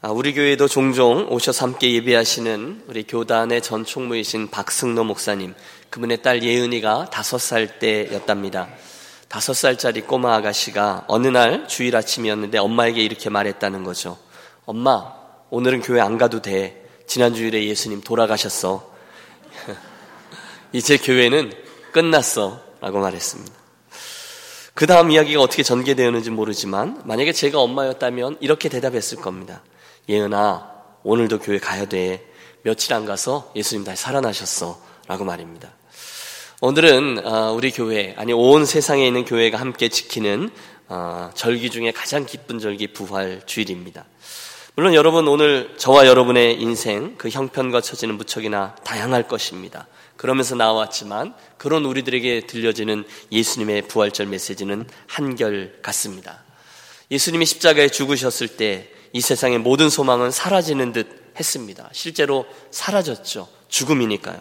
아, 0.00 0.10
우리 0.10 0.32
교회도 0.32 0.68
종종 0.68 1.26
오셔서 1.28 1.66
함께 1.66 1.92
예배하시는 1.94 2.84
우리 2.86 3.02
교단의 3.02 3.60
전 3.62 3.84
총무이신 3.84 4.48
박승노 4.48 5.02
목사님, 5.02 5.56
그분의 5.90 6.22
딸 6.22 6.44
예은이가 6.44 7.10
다섯 7.10 7.38
살 7.38 7.80
때였답니다. 7.80 8.68
다섯 9.26 9.54
살짜리 9.54 10.02
꼬마 10.02 10.36
아가씨가 10.36 11.06
어느 11.08 11.26
날 11.26 11.66
주일 11.66 11.96
아침이었는데 11.96 12.58
엄마에게 12.58 13.02
이렇게 13.02 13.28
말했다는 13.28 13.82
거죠. 13.82 14.16
엄마, 14.66 15.14
오늘은 15.50 15.80
교회 15.80 16.00
안 16.00 16.16
가도 16.16 16.42
돼. 16.42 16.86
지난 17.08 17.34
주일에 17.34 17.64
예수님 17.64 18.00
돌아가셨어. 18.02 18.94
이제 20.72 20.96
교회는 20.96 21.52
끝났어. 21.90 22.62
라고 22.80 23.00
말했습니다. 23.00 23.52
그 24.74 24.86
다음 24.86 25.10
이야기가 25.10 25.40
어떻게 25.40 25.64
전개되었는지 25.64 26.30
모르지만 26.30 27.02
만약에 27.04 27.32
제가 27.32 27.58
엄마였다면 27.58 28.36
이렇게 28.38 28.68
대답했을 28.68 29.18
겁니다. 29.18 29.60
예은아, 30.08 30.66
오늘도 31.02 31.38
교회 31.40 31.58
가야 31.58 31.84
돼. 31.84 32.26
며칠 32.62 32.94
안 32.94 33.04
가서 33.04 33.52
예수님 33.54 33.84
다시 33.84 34.02
살아나셨어. 34.02 34.80
라고 35.06 35.24
말입니다. 35.24 35.70
오늘은 36.62 37.26
어, 37.26 37.52
우리 37.52 37.70
교회, 37.70 38.14
아니 38.16 38.32
온 38.32 38.64
세상에 38.64 39.06
있는 39.06 39.26
교회가 39.26 39.58
함께 39.60 39.90
지키는 39.90 40.50
어, 40.88 41.30
절기 41.34 41.70
중에 41.70 41.92
가장 41.92 42.24
기쁜 42.24 42.58
절기 42.58 42.94
부활 42.94 43.42
주일입니다. 43.44 44.06
물론 44.76 44.94
여러분 44.94 45.28
오늘 45.28 45.74
저와 45.76 46.06
여러분의 46.06 46.58
인생 46.58 47.16
그 47.18 47.28
형편과 47.28 47.82
처지는 47.82 48.16
무척이나 48.16 48.76
다양할 48.84 49.28
것입니다. 49.28 49.88
그러면서 50.16 50.54
나왔지만 50.54 51.34
그런 51.58 51.84
우리들에게 51.84 52.46
들려지는 52.46 53.04
예수님의 53.30 53.82
부활절 53.82 54.26
메시지는 54.26 54.88
한결 55.06 55.78
같습니다. 55.82 56.44
예수님이 57.10 57.44
십자가에 57.44 57.88
죽으셨을 57.88 58.56
때 58.56 58.90
이 59.12 59.20
세상의 59.20 59.58
모든 59.58 59.90
소망은 59.90 60.30
사라지는 60.30 60.92
듯 60.92 61.32
했습니다. 61.38 61.88
실제로 61.92 62.46
사라졌죠. 62.70 63.48
죽음이니까요. 63.68 64.40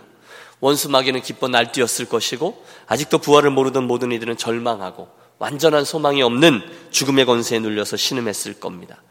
원수 0.60 0.90
마귀는 0.90 1.22
기뻐 1.22 1.48
날뛰었을 1.48 2.06
것이고 2.06 2.64
아직도 2.88 3.20
부활을 3.20 3.52
모르던 3.52 3.86
모든 3.86 4.12
이들은 4.12 4.38
절망하고 4.38 5.08
완전한 5.38 5.86
소망이 5.86 6.24
없는 6.24 6.62
죽음의 6.92 7.26
권세에 7.26 7.60
눌려서 7.60 7.96
신음했을 7.96 8.60
겁니다. 8.60 9.02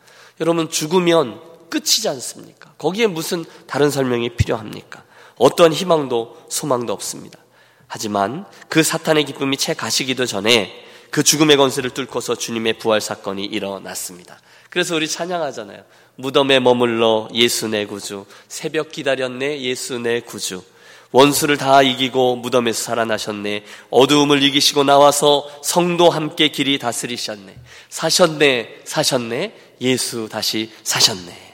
여러분 0.40 0.68
죽으면 0.68 1.40
끝이지 1.70 2.08
않습니까? 2.08 2.72
거기에 2.78 3.06
무슨 3.06 3.44
다른 3.66 3.90
설명이 3.90 4.30
필요합니까? 4.36 5.04
어떠한 5.38 5.72
희망도 5.72 6.46
소망도 6.48 6.92
없습니다. 6.92 7.38
하지만 7.86 8.46
그 8.68 8.82
사탄의 8.82 9.24
기쁨이 9.24 9.56
채 9.56 9.74
가시기도 9.74 10.26
전에 10.26 10.85
그 11.10 11.22
죽음의 11.22 11.56
권세를 11.56 11.90
뚫고서 11.90 12.34
주님의 12.34 12.78
부활 12.78 13.00
사건이 13.00 13.44
일어났습니다. 13.44 14.40
그래서 14.70 14.94
우리 14.94 15.08
찬양하잖아요. 15.08 15.84
무덤에 16.16 16.60
머물러 16.60 17.28
예수 17.34 17.68
내 17.68 17.86
구주, 17.86 18.26
새벽 18.48 18.92
기다렸네 18.92 19.60
예수 19.62 19.98
내 19.98 20.20
구주. 20.20 20.62
원수를 21.12 21.56
다 21.56 21.82
이기고 21.82 22.36
무덤에서 22.36 22.82
살아나셨네. 22.82 23.64
어두움을 23.90 24.42
이기시고 24.42 24.84
나와서 24.84 25.48
성도 25.62 26.10
함께 26.10 26.48
길이 26.48 26.78
다스리셨네. 26.78 27.56
사셨네, 27.88 28.80
사셨네. 28.84 29.54
예수 29.80 30.28
다시 30.30 30.70
사셨네. 30.82 31.46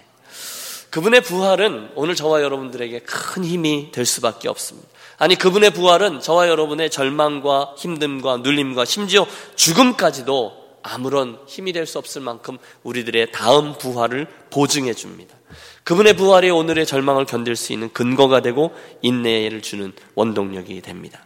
그분의 0.90 1.22
부활은 1.22 1.92
오늘 1.94 2.14
저와 2.14 2.42
여러분들에게 2.42 3.00
큰 3.00 3.44
힘이 3.44 3.90
될 3.92 4.04
수밖에 4.04 4.48
없습니다. 4.48 4.88
아니, 5.22 5.36
그분의 5.36 5.70
부활은 5.70 6.18
저와 6.18 6.48
여러분의 6.48 6.90
절망과 6.90 7.76
힘듦과 7.78 8.42
눌림과 8.42 8.84
심지어 8.84 9.24
죽음까지도 9.54 10.52
아무런 10.82 11.38
힘이 11.46 11.72
될 11.72 11.86
수 11.86 11.98
없을 11.98 12.20
만큼 12.20 12.58
우리들의 12.82 13.30
다음 13.30 13.78
부활을 13.78 14.26
보증해 14.50 14.94
줍니다. 14.94 15.36
그분의 15.84 16.16
부활이 16.16 16.50
오늘의 16.50 16.86
절망을 16.86 17.26
견딜 17.26 17.54
수 17.54 17.72
있는 17.72 17.92
근거가 17.92 18.42
되고 18.42 18.72
인내를 19.02 19.62
주는 19.62 19.92
원동력이 20.16 20.80
됩니다. 20.80 21.24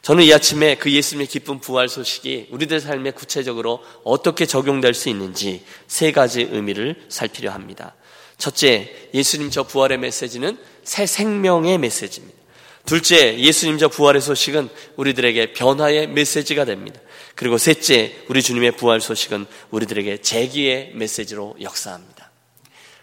저는 0.00 0.24
이 0.24 0.32
아침에 0.32 0.76
그 0.76 0.90
예수님의 0.90 1.26
기쁜 1.26 1.60
부활 1.60 1.90
소식이 1.90 2.48
우리들 2.52 2.80
삶에 2.80 3.10
구체적으로 3.10 3.82
어떻게 4.02 4.46
적용될 4.46 4.94
수 4.94 5.10
있는지 5.10 5.62
세 5.86 6.10
가지 6.10 6.48
의미를 6.50 7.04
살피려 7.10 7.52
합니다. 7.52 7.96
첫째, 8.38 9.10
예수님 9.12 9.50
저 9.50 9.62
부활의 9.64 9.98
메시지는 9.98 10.56
새 10.84 11.04
생명의 11.04 11.76
메시지입니다. 11.76 12.45
둘째, 12.86 13.36
예수님 13.38 13.78
저 13.78 13.88
부활의 13.88 14.22
소식은 14.22 14.68
우리들에게 14.96 15.52
변화의 15.54 16.06
메시지가 16.06 16.64
됩니다. 16.64 17.00
그리고 17.34 17.58
셋째, 17.58 18.14
우리 18.28 18.42
주님의 18.42 18.72
부활 18.72 19.00
소식은 19.00 19.46
우리들에게 19.70 20.18
재기의 20.18 20.92
메시지로 20.94 21.56
역사합니다. 21.60 22.30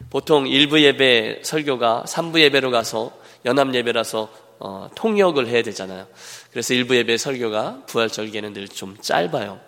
보통 0.09 0.47
일부 0.47 0.81
예배 0.81 1.41
설교가 1.43 2.05
3부 2.07 2.39
예배로 2.39 2.71
가서 2.71 3.11
연합 3.45 3.73
예배라서 3.75 4.43
어, 4.59 4.89
통역을 4.95 5.47
해야 5.47 5.61
되잖아요. 5.61 6.07
그래서 6.51 6.73
일부 6.73 6.95
예배 6.95 7.17
설교가 7.17 7.83
부활 7.85 8.09
절개는 8.09 8.53
늘 8.53 8.67
좀 8.69 8.95
짧아요. 9.01 9.59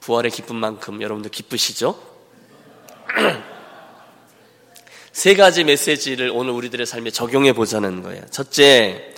부활의 0.00 0.30
기쁜 0.30 0.56
만큼 0.56 1.00
여러분들 1.00 1.30
기쁘시죠? 1.30 1.98
세 5.12 5.34
가지 5.34 5.64
메시지를 5.64 6.30
오늘 6.34 6.52
우리들의 6.52 6.84
삶에 6.84 7.10
적용해 7.10 7.54
보자는 7.54 8.02
거예요. 8.02 8.22
첫째, 8.30 9.13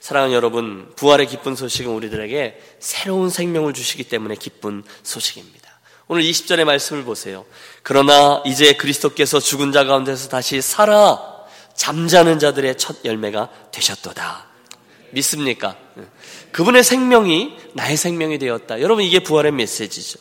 사랑하는 0.00 0.34
여러분, 0.34 0.90
부활의 0.96 1.26
기쁜 1.28 1.54
소식은 1.54 1.92
우리들에게 1.92 2.58
새로운 2.78 3.28
생명을 3.28 3.74
주시기 3.74 4.04
때문에 4.04 4.34
기쁜 4.34 4.82
소식입니다. 5.02 5.68
오늘 6.08 6.22
20절의 6.22 6.64
말씀을 6.64 7.04
보세요. 7.04 7.44
그러나 7.82 8.42
이제 8.46 8.72
그리스도께서 8.72 9.38
죽은 9.38 9.72
자 9.72 9.84
가운데서 9.84 10.28
다시 10.30 10.62
살아 10.62 11.20
잠자는 11.76 12.38
자들의 12.38 12.78
첫 12.78 13.04
열매가 13.04 13.50
되셨도다. 13.72 14.46
믿습니까? 15.12 15.76
그분의 16.50 16.82
생명이 16.82 17.56
나의 17.74 17.96
생명이 17.96 18.38
되었다. 18.38 18.80
여러분 18.80 19.04
이게 19.04 19.20
부활의 19.20 19.52
메시지죠. 19.52 20.18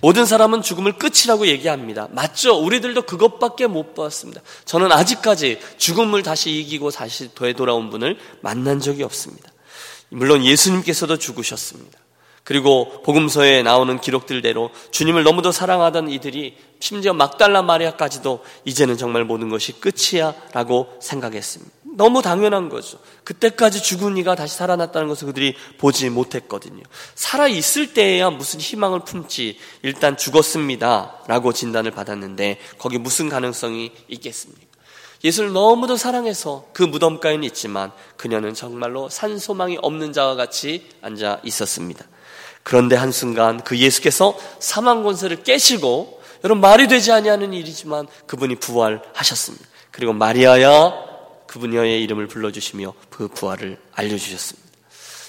모든 0.00 0.24
사람은 0.24 0.62
죽음을 0.62 0.98
끝이라고 0.98 1.46
얘기합니다. 1.46 2.08
맞죠? 2.12 2.58
우리들도 2.58 3.02
그것밖에 3.02 3.66
못 3.66 3.94
봤습니다. 3.94 4.40
저는 4.64 4.92
아직까지 4.92 5.60
죽음을 5.78 6.22
다시 6.22 6.50
이기고 6.50 6.90
다시 6.90 7.34
되돌아온 7.34 7.90
분을 7.90 8.18
만난 8.40 8.80
적이 8.80 9.04
없습니다. 9.04 9.50
물론 10.08 10.44
예수님께서도 10.44 11.18
죽으셨습니다. 11.18 11.98
그리고 12.42 13.02
복음서에 13.02 13.62
나오는 13.62 14.00
기록들대로 14.00 14.70
주님을 14.90 15.22
너무도 15.22 15.52
사랑하던 15.52 16.10
이들이 16.10 16.56
심지어 16.80 17.12
막달라 17.12 17.62
마리아까지도 17.62 18.42
이제는 18.64 18.96
정말 18.96 19.24
모든 19.24 19.50
것이 19.50 19.72
끝이야 19.72 20.34
라고 20.52 20.88
생각했습니다. 21.00 21.72
너무 21.96 22.22
당연한 22.22 22.68
거죠. 22.68 22.98
그때까지 23.24 23.82
죽은 23.82 24.16
이가 24.16 24.34
다시 24.34 24.56
살아났다는 24.56 25.08
것을 25.08 25.26
그들이 25.26 25.56
보지 25.78 26.08
못했거든요. 26.10 26.82
살아있을 27.14 27.94
때에야 27.94 28.30
무슨 28.30 28.60
희망을 28.60 29.00
품지 29.00 29.58
일단 29.82 30.16
죽었습니다. 30.16 31.22
라고 31.26 31.52
진단을 31.52 31.90
받았는데 31.90 32.58
거기 32.78 32.98
무슨 32.98 33.28
가능성이 33.28 33.92
있겠습니까? 34.08 34.70
예수를 35.22 35.52
너무도 35.52 35.96
사랑해서 35.96 36.66
그 36.72 36.82
무덤가에는 36.82 37.44
있지만 37.44 37.92
그녀는 38.16 38.54
정말로 38.54 39.08
산 39.10 39.38
소망이 39.38 39.78
없는 39.82 40.12
자와 40.12 40.34
같이 40.34 40.86
앉아 41.02 41.40
있었습니다. 41.44 42.06
그런데 42.62 42.96
한순간 42.96 43.62
그 43.62 43.78
예수께서 43.78 44.36
사망 44.58 45.02
권세를 45.02 45.42
깨시고 45.42 46.20
여러분 46.44 46.60
말이 46.60 46.88
되지 46.88 47.12
아니하는 47.12 47.52
일이지만 47.52 48.06
그분이 48.26 48.56
부활하셨습니다. 48.56 49.66
그리고 49.90 50.12
마리아야 50.12 51.09
그분의 51.50 52.00
이름을 52.04 52.28
불러주시며 52.28 52.94
그 53.10 53.26
부활을 53.26 53.76
알려주셨습니다. 53.92 54.70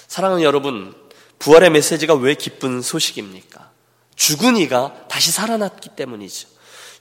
사랑하는 0.08 0.44
여러분, 0.44 0.94
부활의 1.40 1.72
메시지가 1.72 2.14
왜 2.14 2.36
기쁜 2.36 2.84
소식입니까? 2.84 3.72
죽은 4.16 4.56
이가 4.58 5.08
다시 5.10 5.32
살아났기 5.32 5.90
때문이죠. 5.96 6.48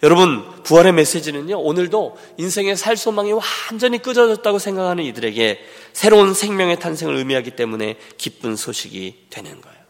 여러분, 0.03 0.63
부활의 0.63 0.95
메시지는요, 0.95 1.61
오늘도 1.61 2.17
인생의 2.39 2.79
살 2.79 2.97
소망이 2.97 3.33
완전히 3.33 3.99
끄어졌다고 3.99 4.59
생각하는 4.59 5.05
이들에게 5.05 5.61
새로운 5.93 6.33
생명의 6.33 6.81
탄생을 6.81 7.15
의미하기 7.17 7.57
때문에 7.57 7.99
기쁜 8.17 8.57
소식이 8.57 9.27
되는 9.29 9.61
거예요. 9.61 9.81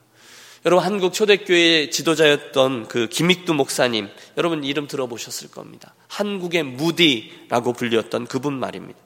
여러분, 0.67 0.85
한국 0.85 1.13
초대교회 1.13 1.91
지도자였던 1.91 2.89
그 2.89 3.07
김익두 3.07 3.55
목사님, 3.55 4.09
여러분 4.37 4.65
이름 4.65 4.89
들어보셨을 4.89 5.53
겁니다. 5.53 5.95
한국의 6.09 6.65
무디라고 6.65 7.75
불렸던 7.75 8.27
그분 8.27 8.55
말입니다. 8.55 8.99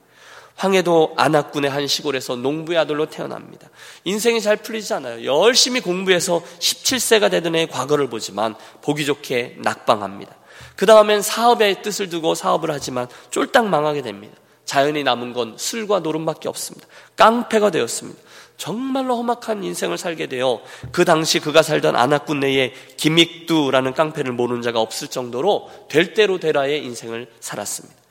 황해도 0.56 1.14
안악군의 1.16 1.70
한 1.70 1.86
시골에서 1.86 2.36
농부의 2.36 2.78
아들로 2.78 3.06
태어납니다. 3.06 3.68
인생이 4.04 4.40
잘 4.40 4.56
풀리지 4.56 4.94
않아요. 4.94 5.24
열심히 5.24 5.80
공부해서 5.80 6.42
17세가 6.60 7.30
되던 7.30 7.54
해의 7.56 7.66
과거를 7.66 8.08
보지만 8.08 8.54
보기 8.82 9.04
좋게 9.04 9.56
낙방합니다. 9.58 10.34
그 10.76 10.86
다음엔 10.86 11.22
사업의 11.22 11.82
뜻을 11.82 12.08
두고 12.08 12.34
사업을 12.34 12.70
하지만 12.70 13.08
쫄딱 13.30 13.66
망하게 13.66 14.02
됩니다. 14.02 14.36
자연이 14.64 15.04
남은 15.04 15.32
건 15.32 15.54
술과 15.58 16.00
노름밖에 16.00 16.48
없습니다. 16.48 16.86
깡패가 17.16 17.70
되었습니다. 17.70 18.20
정말로 18.56 19.16
험악한 19.16 19.64
인생을 19.64 19.98
살게 19.98 20.28
되어 20.28 20.60
그 20.92 21.04
당시 21.04 21.40
그가 21.40 21.62
살던 21.62 21.96
안악군 21.96 22.40
내에 22.40 22.72
김익두라는 22.96 23.94
깡패를 23.94 24.32
모르는 24.32 24.62
자가 24.62 24.80
없을 24.80 25.08
정도로 25.08 25.70
될 25.88 26.14
대로 26.14 26.38
되라의 26.38 26.84
인생을 26.84 27.28
살았습니다. 27.40 28.03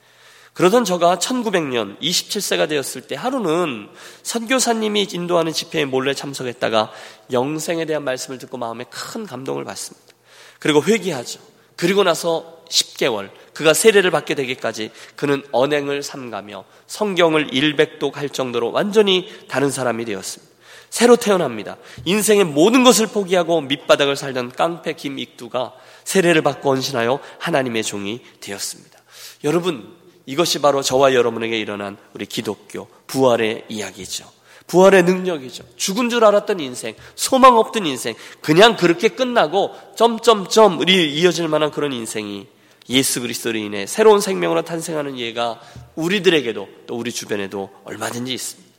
그러던 0.54 0.84
저가 0.84 1.18
1900년 1.18 2.00
27세가 2.00 2.68
되었을 2.68 3.02
때 3.02 3.16
하루는 3.16 3.88
선교사님이 4.22 5.08
인도하는 5.12 5.52
집회에 5.52 5.84
몰래 5.84 6.14
참석했다가 6.14 6.92
영생에 7.32 7.84
대한 7.84 8.04
말씀을 8.04 8.38
듣고 8.38 8.56
마음에 8.56 8.84
큰 8.88 9.26
감동을 9.26 9.64
받습니다. 9.64 10.14
그리고 10.60 10.82
회개하죠. 10.82 11.40
그리고 11.76 12.04
나서 12.04 12.62
10개월 12.70 13.30
그가 13.52 13.74
세례를 13.74 14.12
받게 14.12 14.36
되기까지 14.36 14.92
그는 15.16 15.42
언행을 15.50 16.04
삼가며 16.04 16.64
성경을 16.86 17.52
일백독할 17.52 18.28
정도로 18.28 18.70
완전히 18.70 19.28
다른 19.48 19.70
사람이 19.70 20.04
되었습니다. 20.04 20.54
새로 20.88 21.16
태어납니다. 21.16 21.76
인생의 22.04 22.44
모든 22.44 22.84
것을 22.84 23.08
포기하고 23.08 23.60
밑바닥을 23.62 24.14
살던 24.14 24.52
깡패 24.52 24.92
김익두가 24.92 25.74
세례를 26.04 26.42
받고 26.42 26.70
헌신하여 26.70 27.18
하나님의 27.40 27.82
종이 27.82 28.20
되었습니다. 28.40 29.00
여러분 29.42 30.03
이것이 30.26 30.60
바로 30.60 30.82
저와 30.82 31.14
여러분에게 31.14 31.58
일어난 31.58 31.96
우리 32.14 32.26
기독교 32.26 32.88
부활의 33.06 33.66
이야기죠. 33.68 34.30
부활의 34.66 35.02
능력이죠. 35.02 35.64
죽은 35.76 36.08
줄 36.08 36.24
알았던 36.24 36.60
인생, 36.60 36.94
소망 37.14 37.58
없던 37.58 37.84
인생, 37.84 38.14
그냥 38.40 38.76
그렇게 38.76 39.08
끝나고 39.08 39.74
점점점 39.96 40.78
우리 40.80 41.12
이어질 41.14 41.48
만한 41.48 41.70
그런 41.70 41.92
인생이 41.92 42.46
예수 42.88 43.20
그리스도로 43.20 43.58
인해 43.58 43.86
새로운 43.86 44.20
생명으로 44.20 44.62
탄생하는 44.62 45.18
예가 45.18 45.60
우리들에게도 45.96 46.68
또 46.86 46.96
우리 46.96 47.12
주변에도 47.12 47.70
얼마든지 47.84 48.32
있습니다. 48.32 48.74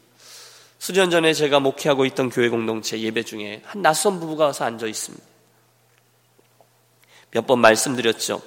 수년 0.79 1.09
전에 1.09 1.33
제가 1.33 1.59
목회하고 1.59 2.05
있던 2.05 2.29
교회 2.29 2.49
공동체 2.49 2.99
예배 2.99 3.23
중에 3.23 3.61
한 3.65 3.81
낯선 3.81 4.19
부부가 4.19 4.45
와서 4.45 4.65
앉아 4.65 4.87
있습니다. 4.87 5.23
몇 7.31 7.45
번 7.47 7.59
말씀드렸죠. 7.59 8.41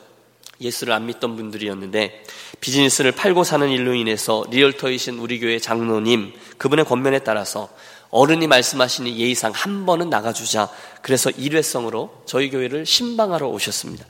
예수를 0.61 0.93
안 0.93 1.07
믿던 1.07 1.37
분들이었는데 1.37 2.25
비즈니스를 2.61 3.13
팔고 3.13 3.45
사는 3.45 3.69
일로 3.69 3.95
인해서 3.95 4.45
리얼터이신 4.51 5.19
우리 5.19 5.39
교회 5.39 5.59
장로님 5.59 6.33
그분의 6.59 6.85
권면에 6.85 7.21
따라서 7.21 7.69
어른이 8.11 8.47
말씀하시니 8.47 9.19
예의상 9.19 9.53
한 9.55 9.87
번은 9.87 10.11
나가주자 10.11 10.69
그래서 11.03 11.31
일회성으로 11.31 12.23
저희 12.27 12.51
교회를 12.51 12.87
신방하러 12.87 13.47
오셨습니다. 13.49 14.05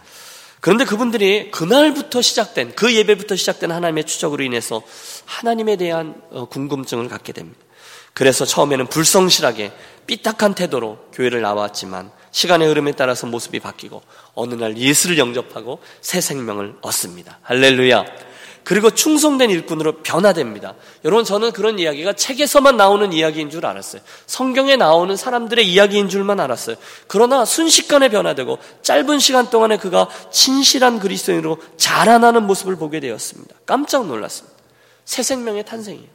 그런데 0.60 0.84
그분들이 0.84 1.50
그날부터 1.50 2.20
시작된 2.22 2.74
그 2.74 2.94
예배부터 2.94 3.36
시작된 3.36 3.70
하나님의 3.70 4.04
추적으로 4.04 4.42
인해서 4.42 4.82
하나님에 5.24 5.76
대한 5.76 6.20
어, 6.30 6.46
궁금증을 6.46 7.08
갖게 7.08 7.32
됩니다. 7.32 7.60
그래서 8.12 8.44
처음에는 8.44 8.88
불성실하게 8.88 9.72
삐딱한 10.06 10.54
태도로 10.54 10.98
교회를 11.12 11.40
나왔지만 11.42 12.10
시간의 12.38 12.68
흐름에 12.68 12.92
따라서 12.92 13.26
모습이 13.26 13.58
바뀌고 13.58 14.00
어느 14.34 14.54
날 14.54 14.76
예수를 14.76 15.18
영접하고 15.18 15.80
새 16.00 16.20
생명을 16.20 16.76
얻습니다. 16.82 17.40
할렐루야. 17.42 18.04
그리고 18.62 18.90
충성된 18.90 19.50
일꾼으로 19.50 20.02
변화됩니다. 20.02 20.74
여러분 21.04 21.24
저는 21.24 21.50
그런 21.50 21.80
이야기가 21.80 22.12
책에서만 22.12 22.76
나오는 22.76 23.12
이야기인 23.12 23.50
줄 23.50 23.66
알았어요. 23.66 24.02
성경에 24.26 24.76
나오는 24.76 25.16
사람들의 25.16 25.66
이야기인 25.66 26.08
줄만 26.08 26.38
알았어요. 26.38 26.76
그러나 27.08 27.44
순식간에 27.44 28.08
변화되고 28.08 28.58
짧은 28.82 29.18
시간 29.18 29.50
동안에 29.50 29.78
그가 29.78 30.08
진실한 30.30 31.00
그리스도인으로 31.00 31.58
자라나는 31.76 32.46
모습을 32.46 32.76
보게 32.76 33.00
되었습니다. 33.00 33.52
깜짝 33.66 34.06
놀랐습니다. 34.06 34.56
새 35.04 35.24
생명의 35.24 35.64
탄생이에요. 35.64 36.08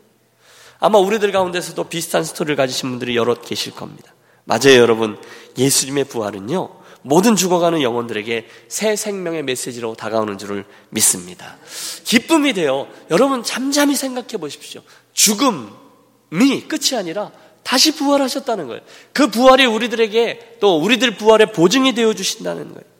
아마 0.80 1.00
우리들 1.00 1.34
가운데서도 1.34 1.84
비슷한 1.86 2.24
스토리를 2.24 2.56
가지신 2.56 2.92
분들이 2.92 3.18
여럿 3.18 3.42
계실 3.44 3.74
겁니다. 3.74 4.13
맞아요, 4.46 4.78
여러분. 4.78 5.18
예수님의 5.58 6.06
부활은요, 6.06 6.70
모든 7.04 7.36
죽어가는 7.36 7.82
영혼들에게 7.82 8.48
새 8.68 8.96
생명의 8.96 9.44
메시지로 9.44 9.96
다가오는 9.96 10.38
줄을 10.38 10.66
믿습니다. 10.90 11.58
기쁨이 12.04 12.54
되어 12.54 12.88
여러분 13.12 13.44
잠잠히 13.44 13.96
생각해 13.96 14.38
보십시오. 14.38 14.82
죽음이 15.14 16.68
끝이 16.68 16.98
아니라 16.98 17.32
다시 17.62 17.96
부활하셨다는 17.96 18.68
거예요. 18.68 18.82
그 19.12 19.28
부활이 19.28 19.66
우리들에게 19.66 20.58
또 20.60 20.78
우리들 20.80 21.18
부활의 21.18 21.52
보증이 21.52 21.94
되어 21.94 22.14
주신다는 22.14 22.74
거예요. 22.74 22.94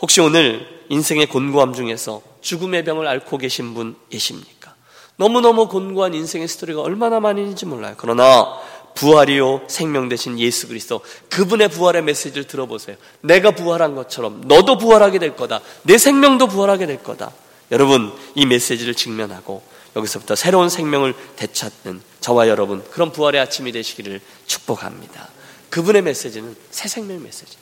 혹시 0.00 0.20
오늘 0.20 0.66
인생의 0.90 1.26
곤고함 1.26 1.72
중에서 1.72 2.22
죽음의 2.42 2.84
병을 2.84 3.06
앓고 3.06 3.38
계신 3.38 3.72
분 3.74 3.96
계십니까? 4.10 4.74
너무너무 5.16 5.68
곤고한 5.68 6.12
인생의 6.12 6.48
스토리가 6.48 6.82
얼마나 6.82 7.16
있는지 7.30 7.64
몰라요. 7.64 7.94
그러나 7.96 8.58
부활이요 8.94 9.64
생명 9.68 10.08
되신 10.08 10.38
예수 10.38 10.68
그리스도 10.68 11.00
그분의 11.30 11.68
부활의 11.68 12.02
메시지를 12.02 12.46
들어보세요. 12.46 12.96
내가 13.20 13.50
부활한 13.50 13.94
것처럼 13.94 14.42
너도 14.46 14.78
부활하게 14.78 15.18
될 15.18 15.36
거다. 15.36 15.60
내 15.82 15.98
생명도 15.98 16.46
부활하게 16.46 16.86
될 16.86 17.02
거다. 17.02 17.32
여러분 17.70 18.12
이 18.34 18.46
메시지를 18.46 18.94
직면하고 18.94 19.62
여기서부터 19.96 20.34
새로운 20.34 20.68
생명을 20.68 21.14
되찾는 21.36 22.02
저와 22.20 22.48
여러분 22.48 22.84
그런 22.90 23.12
부활의 23.12 23.40
아침이 23.40 23.72
되시기를 23.72 24.20
축복합니다. 24.46 25.28
그분의 25.70 26.02
메시지는 26.02 26.56
새 26.70 26.88
생명 26.88 27.22
메시지. 27.22 27.56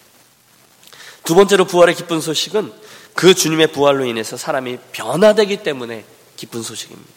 두 1.25 1.35
번째로 1.35 1.65
부활의 1.67 1.95
기쁜 1.95 2.21
소식은 2.21 2.73
그 3.15 3.35
주님의 3.35 3.69
부활로 3.69 4.05
인해서 4.05 4.37
사람이 4.37 4.79
변화되기 4.93 5.59
때문에 5.59 6.05
기쁜 6.37 6.63
소식입니다. 6.63 7.11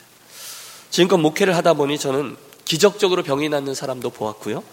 지금껏 0.91 1.17
목회를 1.17 1.55
하다 1.55 1.73
보니 1.73 1.97
저는 1.97 2.37
기적적으로 2.65 3.23
병이 3.23 3.49
낫는 3.49 3.73
사람도 3.75 4.09
보았고요. 4.09 4.63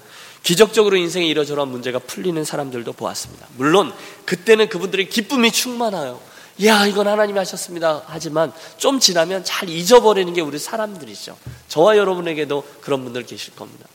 기적적으로 0.42 0.96
인생에 0.96 1.26
이러저러한 1.26 1.70
문제가 1.70 1.98
풀리는 2.00 2.42
사람들도 2.44 2.92
보았습니다. 2.94 3.46
물론 3.56 3.92
그때는 4.24 4.68
그분들의 4.68 5.08
기쁨이 5.08 5.52
충만해요. 5.52 6.20
야, 6.64 6.86
이건 6.86 7.08
하나님이 7.08 7.38
하셨습니다. 7.38 8.02
하지만 8.06 8.52
좀 8.76 8.98
지나면 8.98 9.44
잘 9.44 9.68
잊어버리는 9.68 10.32
게 10.34 10.40
우리 10.40 10.58
사람들이죠. 10.58 11.36
저와 11.68 11.96
여러분에게도 11.96 12.64
그런 12.80 13.04
분들 13.04 13.24
계실 13.24 13.54
겁니다. 13.54 13.86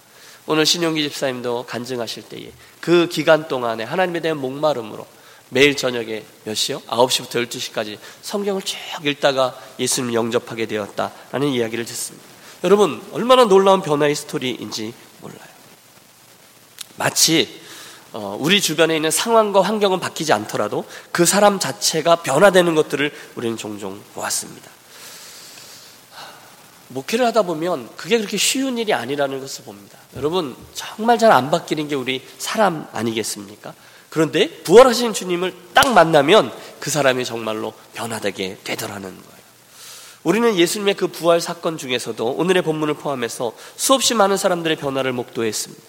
오늘 0.47 0.65
신용기 0.65 1.03
집사님도 1.03 1.65
간증하실 1.67 2.23
때에 2.23 2.51
그 2.79 3.09
기간 3.09 3.47
동안에 3.47 3.83
하나님에 3.83 4.21
대한 4.21 4.37
목마름으로 4.37 5.05
매일 5.49 5.75
저녁에 5.75 6.23
몇 6.45 6.55
시요? 6.55 6.81
9시부터 6.87 7.47
12시까지 7.47 7.97
성경을 8.21 8.61
쭉 8.61 8.77
읽다가 9.05 9.57
예수님 9.79 10.13
영접하게 10.13 10.65
되었다라는 10.65 11.49
이야기를 11.49 11.85
듣습니다. 11.85 12.36
여러분, 12.63 13.01
얼마나 13.11 13.45
놀라운 13.45 13.81
변화의 13.81 14.15
스토리인지 14.15 14.93
몰라요. 15.21 15.39
마치 16.95 17.61
어, 18.13 18.37
우리 18.39 18.61
주변에 18.61 18.95
있는 18.95 19.11
상황과 19.11 19.61
환경은 19.61 19.99
바뀌지 19.99 20.33
않더라도 20.33 20.85
그 21.11 21.25
사람 21.25 21.59
자체가 21.59 22.17
변화되는 22.17 22.73
것들을 22.73 23.11
우리는 23.35 23.57
종종 23.57 24.01
보았습니다. 24.13 24.71
목회를 26.89 27.25
하다 27.27 27.41
보면 27.43 27.89
그게 27.97 28.17
그렇게 28.17 28.37
쉬운 28.37 28.77
일이 28.77 28.93
아니라는 28.93 29.41
것을 29.41 29.65
봅니다. 29.65 29.99
여러분, 30.15 30.55
정말 30.73 31.19
잘 31.19 31.31
안 31.31 31.51
바뀌는 31.51 31.89
게 31.89 31.95
우리 31.95 32.25
사람 32.37 32.87
아니겠습니까? 32.93 33.73
그런데 34.09 34.49
부활하신 34.63 35.13
주님을 35.13 35.53
딱 35.73 35.91
만나면 35.93 36.51
그 36.79 36.89
사람이 36.89 37.25
정말로 37.25 37.73
변화되게 37.93 38.57
되더라는 38.63 39.01
거예요. 39.01 39.36
우리는 40.27 40.57
예수님의 40.57 40.95
그 40.95 41.07
부활 41.07 41.39
사건 41.39 41.77
중에서도 41.77 42.31
오늘의 42.31 42.61
본문을 42.61 42.95
포함해서 42.95 43.53
수없이 43.77 44.13
많은 44.13 44.35
사람들의 44.35 44.75
변화를 44.75 45.13
목도했습니다. 45.13 45.81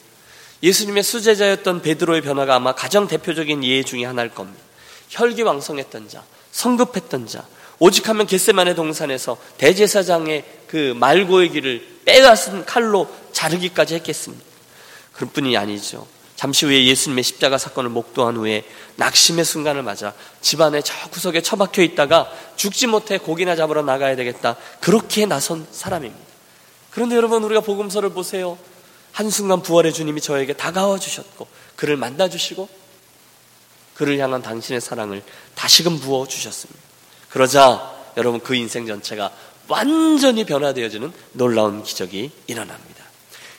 예수님의 0.63 1.03
수제자였던 1.03 1.83
베드로의 1.83 2.23
변화가 2.23 2.55
아마 2.55 2.73
가장 2.73 3.09
대표적인 3.09 3.65
예 3.65 3.83
중의 3.83 4.05
하나일 4.05 4.31
겁니다. 4.31 4.63
혈기왕성했던 5.09 6.09
자, 6.09 6.23
성급했던 6.53 7.27
자, 7.27 7.49
오직 7.81 8.09
하면 8.09 8.29
겟세만의 8.29 8.77
동산에서 8.77 9.39
대제사장의 9.57 10.45
그 10.69 10.95
말고의 10.97 11.49
길을 11.51 12.03
빼앗은 12.05 12.65
칼로 12.65 13.13
자르기까지 13.33 13.97
했겠습니다. 13.97 14.45
그뿐이 15.15 15.57
아니죠. 15.57 16.07
잠시 16.39 16.67
후에 16.67 16.85
예수님의 16.85 17.25
십자가 17.25 17.59
사건을 17.59 17.91
목도한 17.91 18.37
후에 18.37 18.65
낙심의 18.95 19.45
순간을 19.45 19.83
맞아 19.83 20.15
집안의 20.41 20.85
저 20.85 20.95
구석에 21.11 21.43
처박혀 21.43 21.83
있다가 21.83 22.31
죽지 22.55 22.87
못해 22.87 23.19
고기나 23.19 23.57
잡으러 23.57 23.83
나가야 23.83 24.15
되겠다. 24.15 24.55
그렇게 24.79 25.27
나선 25.27 25.67
사람입니다. 25.73 26.25
그런데 26.93 27.17
여러분 27.17 27.43
우리가 27.43 27.61
복음서를 27.61 28.11
보세요. 28.11 28.57
한순간 29.11 29.63
부활의 29.63 29.93
주님이 29.93 30.21
저에게 30.21 30.53
다가와 30.53 31.01
주셨고 31.01 31.49
그를 31.75 31.97
만나 31.97 32.29
주시고 32.29 32.69
그를 33.95 34.21
향한 34.21 34.41
당신의 34.41 34.81
사랑을 34.81 35.25
다시금 35.57 35.99
부어 35.99 36.29
주셨습니다. 36.29 36.81
그러자 37.31 37.93
여러분 38.17 38.39
그 38.39 38.55
인생 38.55 38.87
전체가 38.87 39.33
완전히 39.67 40.45
변화되어지는 40.45 41.13
놀라운 41.33 41.83
기적이 41.83 42.31
일어납니다. 42.47 43.05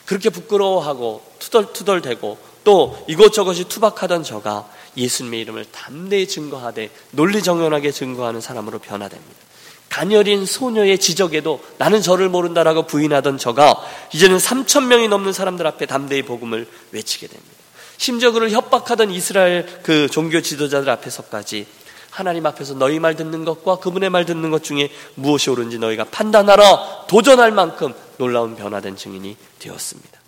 그렇게 0.05 0.29
부끄러워하고 0.29 1.29
투덜투덜대고 1.39 2.48
또 2.63 2.97
이것저것이 3.07 3.65
투박하던 3.65 4.23
저가 4.23 4.69
예수님의 4.97 5.41
이름을 5.41 5.65
담대히 5.71 6.27
증거하되 6.27 6.89
논리정연하게 7.11 7.91
증거하는 7.91 8.41
사람으로 8.41 8.79
변화됩니다. 8.79 9.49
가녀린 9.89 10.45
소녀의 10.45 10.99
지적에도 10.99 11.61
나는 11.77 12.01
저를 12.01 12.29
모른다라고 12.29 12.83
부인하던 12.83 13.37
저가 13.37 13.81
이제는 14.13 14.37
3천 14.37 14.85
명이 14.85 15.07
넘는 15.07 15.33
사람들 15.33 15.65
앞에 15.65 15.87
담대히 15.87 16.21
복음을 16.21 16.67
외치게 16.91 17.27
됩니다. 17.27 17.49
심지어 17.97 18.31
그를 18.31 18.51
협박하던 18.51 19.11
이스라엘 19.11 19.65
그 19.83 20.07
종교 20.07 20.41
지도자들 20.41 20.89
앞에서까지 20.89 21.65
하나님 22.11 22.45
앞에서 22.45 22.75
너희 22.75 22.99
말 22.99 23.15
듣는 23.15 23.45
것과 23.45 23.77
그분의 23.77 24.09
말 24.09 24.25
듣는 24.25 24.51
것 24.51 24.63
중에 24.63 24.89
무엇이 25.15 25.49
옳은지 25.49 25.79
너희가 25.79 26.05
판단하라 26.05 27.05
도전할 27.07 27.51
만큼 27.51 27.93
놀라운 28.17 28.55
변화된 28.55 28.95
증인이 28.95 29.35
되었습니다. 29.59 30.19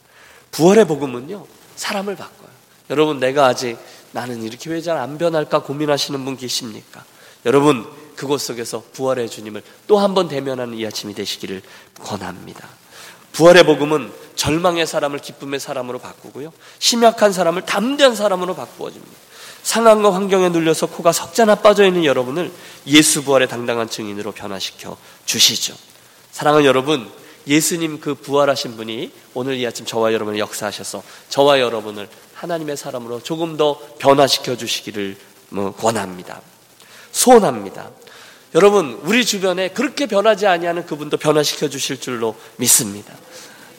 부활의 0.51 0.85
복음은요 0.85 1.45
사람을 1.81 2.15
바꿔요. 2.15 2.49
여러분 2.91 3.19
내가 3.19 3.47
아직 3.47 3.77
나는 4.11 4.43
이렇게 4.43 4.69
왜 4.69 4.81
잘 4.81 4.97
안 4.97 5.17
변할까 5.17 5.63
고민하시는 5.63 6.23
분 6.23 6.37
계십니까? 6.37 7.03
여러분 7.45 7.87
그곳 8.15 8.39
속에서 8.41 8.83
부활의 8.93 9.29
주님을 9.29 9.63
또 9.87 9.97
한 9.97 10.13
번 10.13 10.27
대면하는 10.27 10.77
이 10.77 10.85
아침이 10.85 11.15
되시기를 11.15 11.63
권합니다. 12.03 12.67
부활의 13.31 13.63
복음은 13.63 14.11
절망의 14.35 14.85
사람을 14.85 15.19
기쁨의 15.19 15.59
사람으로 15.59 15.97
바꾸고요. 15.99 16.53
심약한 16.77 17.33
사람을 17.33 17.65
담대한 17.65 18.15
사람으로 18.15 18.55
바꾸어 18.55 18.91
줍니다. 18.91 19.17
상황과 19.63 20.13
환경에 20.13 20.49
눌려서 20.49 20.87
코가 20.87 21.11
석자나 21.11 21.55
빠져 21.55 21.85
있는 21.85 22.03
여러분을 22.05 22.51
예수 22.87 23.23
부활의 23.23 23.47
당당한 23.47 23.89
증인으로 23.89 24.33
변화시켜 24.33 24.97
주시죠. 25.25 25.73
사랑하는 26.31 26.65
여러분, 26.65 27.09
예수님 27.47 27.99
그 27.99 28.15
부활하신 28.15 28.75
분이 28.77 29.11
오늘 29.33 29.57
이 29.57 29.65
아침 29.65 29.85
저와 29.85 30.13
여러분을 30.13 30.39
역사하셔서 30.39 31.03
저와 31.29 31.59
여러분을 31.59 32.07
하나님의 32.35 32.77
사람으로 32.77 33.21
조금 33.21 33.57
더 33.57 33.79
변화시켜 33.99 34.55
주시기를 34.55 35.17
뭐 35.49 35.71
권합니다. 35.73 36.41
소원합니다. 37.11 37.89
여러분, 38.55 38.99
우리 39.03 39.23
주변에 39.25 39.69
그렇게 39.69 40.05
변하지 40.07 40.47
아니하는 40.47 40.85
그분도 40.85 41.17
변화시켜 41.17 41.69
주실 41.69 41.99
줄로 41.99 42.35
믿습니다. 42.57 43.13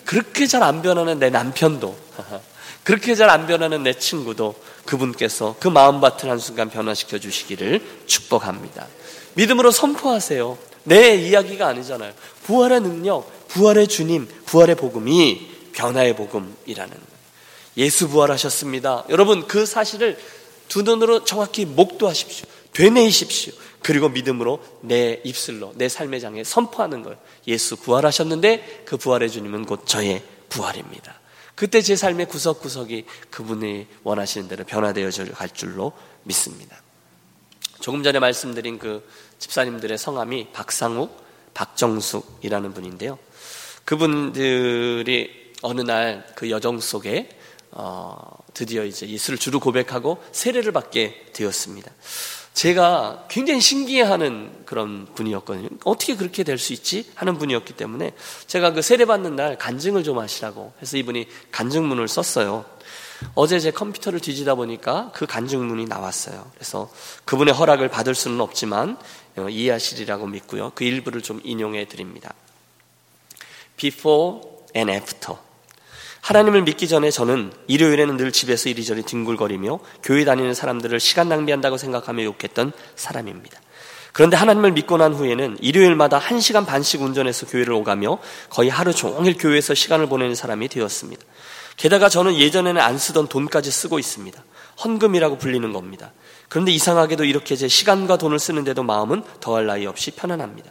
그렇게 0.05 0.47
잘 0.47 0.63
안 0.63 0.83
변하는 0.83 1.19
내 1.19 1.31
남편도, 1.31 1.97
그렇게 2.85 3.15
잘 3.15 3.31
안 3.31 3.47
변하는 3.47 3.83
내 3.83 3.95
친구도 3.95 4.55
그분께서 4.87 5.57
그 5.61 5.69
마음밭을 5.69 6.29
한순간 6.31 6.71
변화시켜 6.71 7.19
주시기를 7.19 7.81
축복합니다. 8.07 8.87
믿음으로 9.35 9.71
선포하세요. 9.71 10.59
내 10.85 11.15
이야기가 11.15 11.67
아니잖아요. 11.69 12.13
부활의 12.45 12.81
능력, 12.81 13.31
부활의 13.53 13.89
주님, 13.89 14.29
부활의 14.47 14.77
복음이 14.77 15.51
변화의 15.73 16.17
복음이라는 16.17 16.91
거예요. 16.91 17.13
예수 17.77 18.09
부활하셨습니다. 18.09 19.05
여러분, 19.11 19.47
그 19.47 19.67
사실을 19.67 20.19
두 20.69 20.83
눈으로 20.83 21.25
정확히 21.25 21.65
목도하십시오. 21.67 22.47
되뇌이십시오. 22.73 23.53
그리고 23.83 24.09
믿음으로 24.09 24.63
내 24.81 25.21
입술로 25.25 25.73
내 25.77 25.89
삶의 25.89 26.21
장에 26.21 26.45
선포하는 26.45 27.03
거예요. 27.03 27.19
예수 27.47 27.77
부활하셨는데 27.77 28.85
그 28.87 28.97
부활의 28.97 29.31
주님은 29.31 29.67
곧 29.67 29.83
저의 29.87 30.23
부활입니다. 30.49 31.21
그때 31.55 31.83
제 31.83 31.97
삶의 31.97 32.27
구석구석이 32.27 33.05
그분이 33.31 33.87
원하시는 34.05 34.49
대로 34.49 34.65
변화되어 34.65 35.11
갈 35.35 35.51
줄로 35.51 35.93
믿습니다. 36.23 36.81
조금 37.81 38.03
전에 38.03 38.19
말씀드린 38.19 38.79
그 38.79 39.07
집사님들의 39.39 39.99
성함이 39.99 40.49
박상욱, 40.53 41.21
박정숙이라는 41.53 42.73
분인데요. 42.73 43.19
그분들이 43.85 45.53
어느 45.63 45.81
날 45.81 46.25
그 46.35 46.51
여정 46.51 46.81
속에 46.81 47.29
어, 47.71 48.17
드디어 48.53 48.85
이제 48.85 49.09
예수를 49.09 49.39
주로 49.39 49.61
고백하고 49.61 50.23
세례를 50.33 50.73
받게 50.73 51.31
되었습니다. 51.33 51.91
제가 52.53 53.27
굉장히 53.31 53.61
신기해하는 53.63 54.65
그런 54.67 55.07
분이었거든요. 55.15 55.69
어떻게 55.85 56.17
그렇게 56.17 56.43
될 56.43 56.59
수 56.59 56.75
있지? 56.75 57.07
하는 57.15 57.39
분이었기 57.39 57.73
때문에 57.75 58.13
제가 58.47 58.73
그 58.73 58.83
세례 58.83 59.07
받는 59.07 59.37
날 59.37 59.57
간증을 59.57 60.05
좀 60.05 60.19
하시라고 60.19 60.75
해서 60.83 60.97
이분이 60.99 61.29
간증문을 61.51 62.09
썼어요. 62.09 62.67
어제 63.35 63.59
제 63.61 63.71
컴퓨터를 63.71 64.21
뒤지다 64.21 64.57
보니까 64.57 65.13
그 65.15 65.25
간증문이 65.27 65.87
나왔어요. 65.87 66.51
그래서 66.55 66.91
그분의 67.25 67.55
허락을 67.55 67.89
받을 67.89 68.15
수는 68.15 68.41
없지만 68.41 68.99
어, 69.37 69.49
이해하시리라고 69.49 70.27
믿고요. 70.27 70.73
그 70.75 70.85
일부를 70.85 71.23
좀 71.23 71.41
인용해 71.45 71.87
드립니다. 71.87 72.35
Before 73.77 74.41
and 74.77 74.91
after. 74.93 75.39
하나님을 76.23 76.63
믿기 76.63 76.87
전에 76.87 77.11
저는 77.11 77.53
일요일에는 77.67 78.17
늘 78.17 78.31
집에서 78.31 78.69
이리저리 78.69 79.03
뒹굴거리며 79.03 79.81
교회 80.03 80.25
다니는 80.25 80.55
사람들을 80.55 81.01
시간 81.01 81.29
낭비한다고 81.29 81.77
생각하며 81.77 82.23
욕했던 82.23 82.73
사람입니다. 82.95 83.61
그런데 84.13 84.37
하나님을 84.37 84.73
믿고 84.73 84.99
난 84.99 85.15
후에는 85.15 85.57
일요일마다 85.61 86.19
한 86.19 86.39
시간 86.39 86.67
반씩 86.67 87.03
운전해서 87.03 87.47
교회를 87.47 87.73
오가며 87.73 88.19
거의 88.51 88.69
하루 88.69 88.95
종일 88.95 89.37
교회에서 89.37 89.75
시간을 89.75 90.07
보내는 90.07 90.35
사람이 90.35 90.69
되었습니다. 90.69 91.25
게다가 91.77 92.09
저는 92.09 92.37
예전에는 92.37 92.81
안 92.81 92.99
쓰던 92.99 93.29
돈까지 93.29 93.71
쓰고 93.71 93.99
있습니다. 93.99 94.45
헌금이라고 94.85 95.39
불리는 95.39 95.73
겁니다. 95.73 96.13
그런데 96.49 96.71
이상하게도 96.71 97.25
이렇게 97.25 97.57
제 97.57 97.67
시간과 97.67 98.19
돈을 98.19 98.39
쓰는데도 98.39 98.83
마음은 98.83 99.25
더할 99.41 99.67
나위 99.67 99.87
없이 99.87 100.11
편안합니다. 100.11 100.71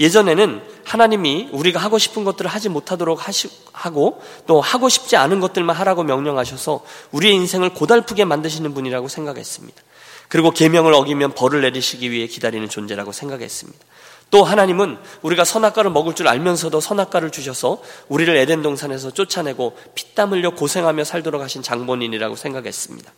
예전에는 0.00 0.62
하나님이 0.84 1.50
우리가 1.52 1.78
하고 1.78 1.98
싶은 1.98 2.24
것들을 2.24 2.50
하지 2.50 2.70
못하도록 2.70 3.28
하시, 3.28 3.50
하고 3.72 4.20
또 4.46 4.60
하고 4.60 4.88
싶지 4.88 5.16
않은 5.16 5.40
것들만 5.40 5.76
하라고 5.76 6.02
명령하셔서 6.02 6.82
우리의 7.12 7.34
인생을 7.34 7.74
고달프게 7.74 8.24
만드시는 8.24 8.72
분이라고 8.72 9.08
생각했습니다. 9.08 9.80
그리고 10.28 10.52
계명을 10.52 10.94
어기면 10.94 11.34
벌을 11.34 11.60
내리시기 11.60 12.10
위해 12.10 12.26
기다리는 12.26 12.68
존재라고 12.68 13.12
생각했습니다. 13.12 13.78
또 14.30 14.44
하나님은 14.44 14.96
우리가 15.22 15.44
선악과를 15.44 15.90
먹을 15.90 16.14
줄 16.14 16.28
알면서도 16.28 16.80
선악과를 16.80 17.30
주셔서 17.30 17.82
우리를 18.08 18.34
에덴 18.36 18.62
동산에서 18.62 19.10
쫓아내고 19.10 19.76
피땀 19.94 20.32
흘려 20.32 20.50
고생하며 20.50 21.04
살도록 21.04 21.42
하신 21.42 21.62
장본인이라고 21.62 22.36
생각했습니다. 22.36 23.12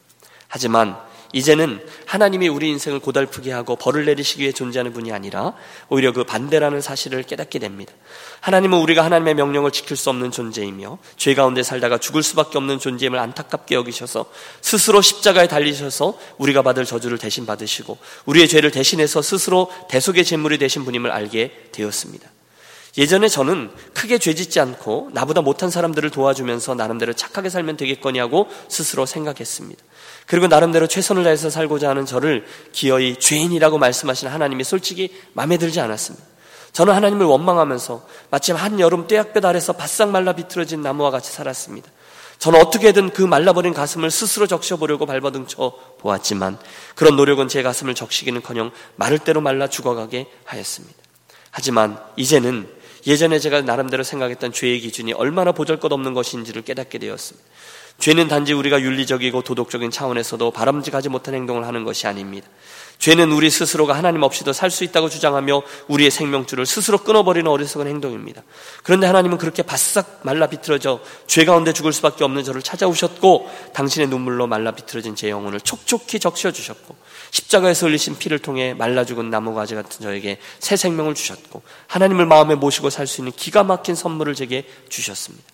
하지만 0.49 0.99
이제는 1.33 1.81
하나님이 2.07 2.49
우리 2.49 2.69
인생을 2.69 3.01
고달프게 3.01 3.51
하고 3.51 3.77
벌을 3.77 4.05
내리시기 4.05 4.43
위해 4.43 4.53
존재하는 4.53 4.93
분이 4.93 5.13
아니라 5.13 5.55
오히려 5.89 6.13
그 6.13 6.25
반대라는 6.25 6.81
사실을 6.81 7.23
깨닫게 7.23 7.59
됩니다. 7.59 7.93
하나님은 8.41 8.79
우리가 8.79 9.05
하나님의 9.05 9.35
명령을 9.35 9.71
지킬 9.71 9.97
수 9.97 10.11
없는 10.11 10.31
존재이며 10.31 10.99
죄 11.17 11.35
가운데 11.35 11.63
살다가 11.63 11.99
죽을 11.99 12.23
수밖에 12.23 12.59
없는 12.59 12.79
존재임을 12.79 13.19
안타깝게 13.19 13.75
여기셔서 13.75 14.27
스스로 14.61 15.01
십자가에 15.01 15.49
달리셔서 15.49 16.19
우리가 16.39 16.63
받을 16.63 16.85
저주를 16.85 17.19
대신 17.19 17.47
받으시고 17.47 17.99
우리의 18.27 18.49
죄를 18.49 18.71
대신해서 18.71 19.23
스스로 19.23 19.71
대속의 19.89 20.25
제물이 20.25 20.59
되신 20.59 20.85
분임을 20.85 21.11
알게 21.11 21.69
되었습니다. 21.73 22.29
예전에 22.99 23.29
저는 23.29 23.71
크게 23.95 24.19
죄짓지 24.19 24.61
않고 24.61 25.11
나보다 25.15 25.41
못한 25.41 25.71
사람들을 25.71 26.11
도와주면서 26.11 26.75
나름대로 26.75 27.15
착하게 27.15 27.49
살면 27.49 27.79
되겠거니 27.79 28.19
하고 28.19 28.49
스스로 28.69 29.07
생각했습니다. 29.07 29.83
그리고 30.27 30.47
나름대로 30.47 30.87
최선을 30.87 31.25
다해서 31.25 31.51
살고자 31.51 31.91
하는 31.91 32.07
저를 32.07 32.47
기어이 32.73 33.17
죄인이라고 33.19 33.79
말씀하신 33.79 34.29
하나님이 34.29 34.65
솔직히 34.65 35.13
마음에 35.33 35.57
들지 35.59 35.81
않았습니다. 35.81 36.25
저는 36.73 36.95
하나님을 36.95 37.27
원망하면서 37.27 38.07
마침 38.31 38.57
한 38.57 38.81
여름 38.81 39.07
떼약볕 39.07 39.45
아래서 39.45 39.73
바싹 39.75 40.11
말라 40.11 40.33
비틀어진 40.33 40.81
나무와 40.81 41.11
같이 41.11 41.31
살았습니다. 41.33 41.91
저는 42.39 42.61
어떻게든 42.61 43.11
그 43.11 43.23
말라버린 43.23 43.73
가슴을 43.73 44.11
스스로 44.11 44.47
적셔보려고 44.47 45.07
발버둥쳐 45.07 45.73
보았지만 46.01 46.59
그런 46.97 47.15
노력은 47.15 47.47
제 47.49 47.63
가슴을 47.63 47.95
적시기는커녕 47.95 48.73
마를 48.97 49.19
대로 49.19 49.41
말라 49.41 49.69
죽어가게 49.69 50.27
하였습니다. 50.45 50.97
하지만 51.51 52.01
이제는 52.17 52.69
예전에 53.07 53.39
제가 53.39 53.63
나름대로 53.63 54.03
생각했던 54.03 54.53
죄의 54.53 54.81
기준이 54.81 55.13
얼마나 55.13 55.53
보잘것없는 55.53 56.15
것인지를 56.15 56.63
깨닫게 56.63 56.99
되었습니다. 56.99 57.47
죄는 57.99 58.27
단지 58.29 58.53
우리가 58.53 58.81
윤리적이고 58.81 59.43
도덕적인 59.43 59.91
차원에서도 59.91 60.51
바람직하지 60.51 61.09
못한 61.09 61.35
행동을 61.35 61.67
하는 61.67 61.85
것이 61.85 62.07
아닙니다. 62.07 62.49
죄는 62.99 63.33
우리 63.33 63.51
스스로가 63.51 63.95
하나님 63.95 64.23
없이도 64.23 64.53
살 64.53 64.71
수 64.71 64.85
있다고 64.85 65.09
주장하며 65.09 65.63
우리의 65.89 66.11
생명줄을 66.11 66.67
스스로 66.67 66.99
끊어버리는 66.99 67.51
어리석은 67.51 67.87
행동입니다. 67.87 68.43
그런데 68.83 69.07
하나님은 69.07 69.39
그렇게 69.39 69.63
바싹 69.63 70.21
말라 70.23 70.47
비틀어져 70.47 71.01
죄 71.27 71.45
가운데 71.45 71.73
죽을 71.73 71.93
수밖에 71.93 72.25
없는 72.25 72.43
저를 72.45 72.63
찾아오셨고 72.63 73.51
당신의 73.75 74.09
눈물로 74.09 74.47
말라 74.47 74.71
비틀어진 74.71 75.15
제 75.15 75.31
영혼을 75.31 75.61
촉촉히 75.61 76.21
적셔주셨고 76.21 76.97
십자가에서 77.33 77.87
흘리신 77.87 78.19
피를 78.19 78.39
통해 78.39 78.73
말라 78.75 79.05
죽은 79.05 79.31
나무가지 79.31 79.75
같은 79.75 80.01
저에게 80.01 80.39
새 80.59 80.77
생명을 80.77 81.15
주셨고 81.15 81.63
하나님을 81.89 82.27
마음에 82.27 82.55
모시고 82.55 82.89
살 82.91 83.07
수 83.07 83.21
있는 83.21 83.33
기가 83.33 83.63
막힌 83.65 83.95
선물을 83.95 84.35
제게 84.35 84.67
주셨습니다. 84.89 85.52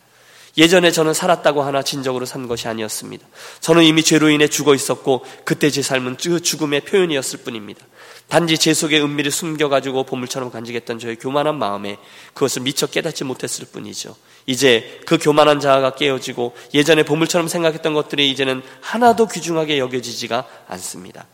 예전에 0.56 0.90
저는 0.90 1.14
살았다고 1.14 1.62
하나 1.62 1.82
진정으로 1.82 2.26
산 2.26 2.48
것이 2.48 2.68
아니었습니다. 2.68 3.26
저는 3.60 3.84
이미 3.84 4.02
죄로 4.02 4.30
인해 4.30 4.48
죽어 4.48 4.74
있었고 4.74 5.24
그때 5.44 5.70
제 5.70 5.82
삶은 5.82 6.16
그 6.16 6.40
죽음의 6.40 6.82
표현이었을 6.82 7.40
뿐입니다. 7.40 7.84
단지 8.28 8.58
제 8.58 8.74
속에 8.74 9.00
은밀히 9.00 9.30
숨겨가지고 9.30 10.04
보물처럼 10.04 10.50
간직했던 10.50 10.98
저의 10.98 11.16
교만한 11.16 11.58
마음에 11.58 11.96
그것을 12.34 12.62
미처 12.62 12.86
깨닫지 12.86 13.24
못했을 13.24 13.66
뿐이죠. 13.72 14.16
이제 14.44 15.00
그 15.06 15.18
교만한 15.18 15.60
자아가 15.60 15.94
깨어지고 15.94 16.54
예전에 16.74 17.04
보물처럼 17.04 17.48
생각했던 17.48 17.94
것들이 17.94 18.30
이제는 18.30 18.62
하나도 18.80 19.28
귀중하게 19.28 19.78
여겨지지가 19.78 20.46
않습니다. 20.68 21.26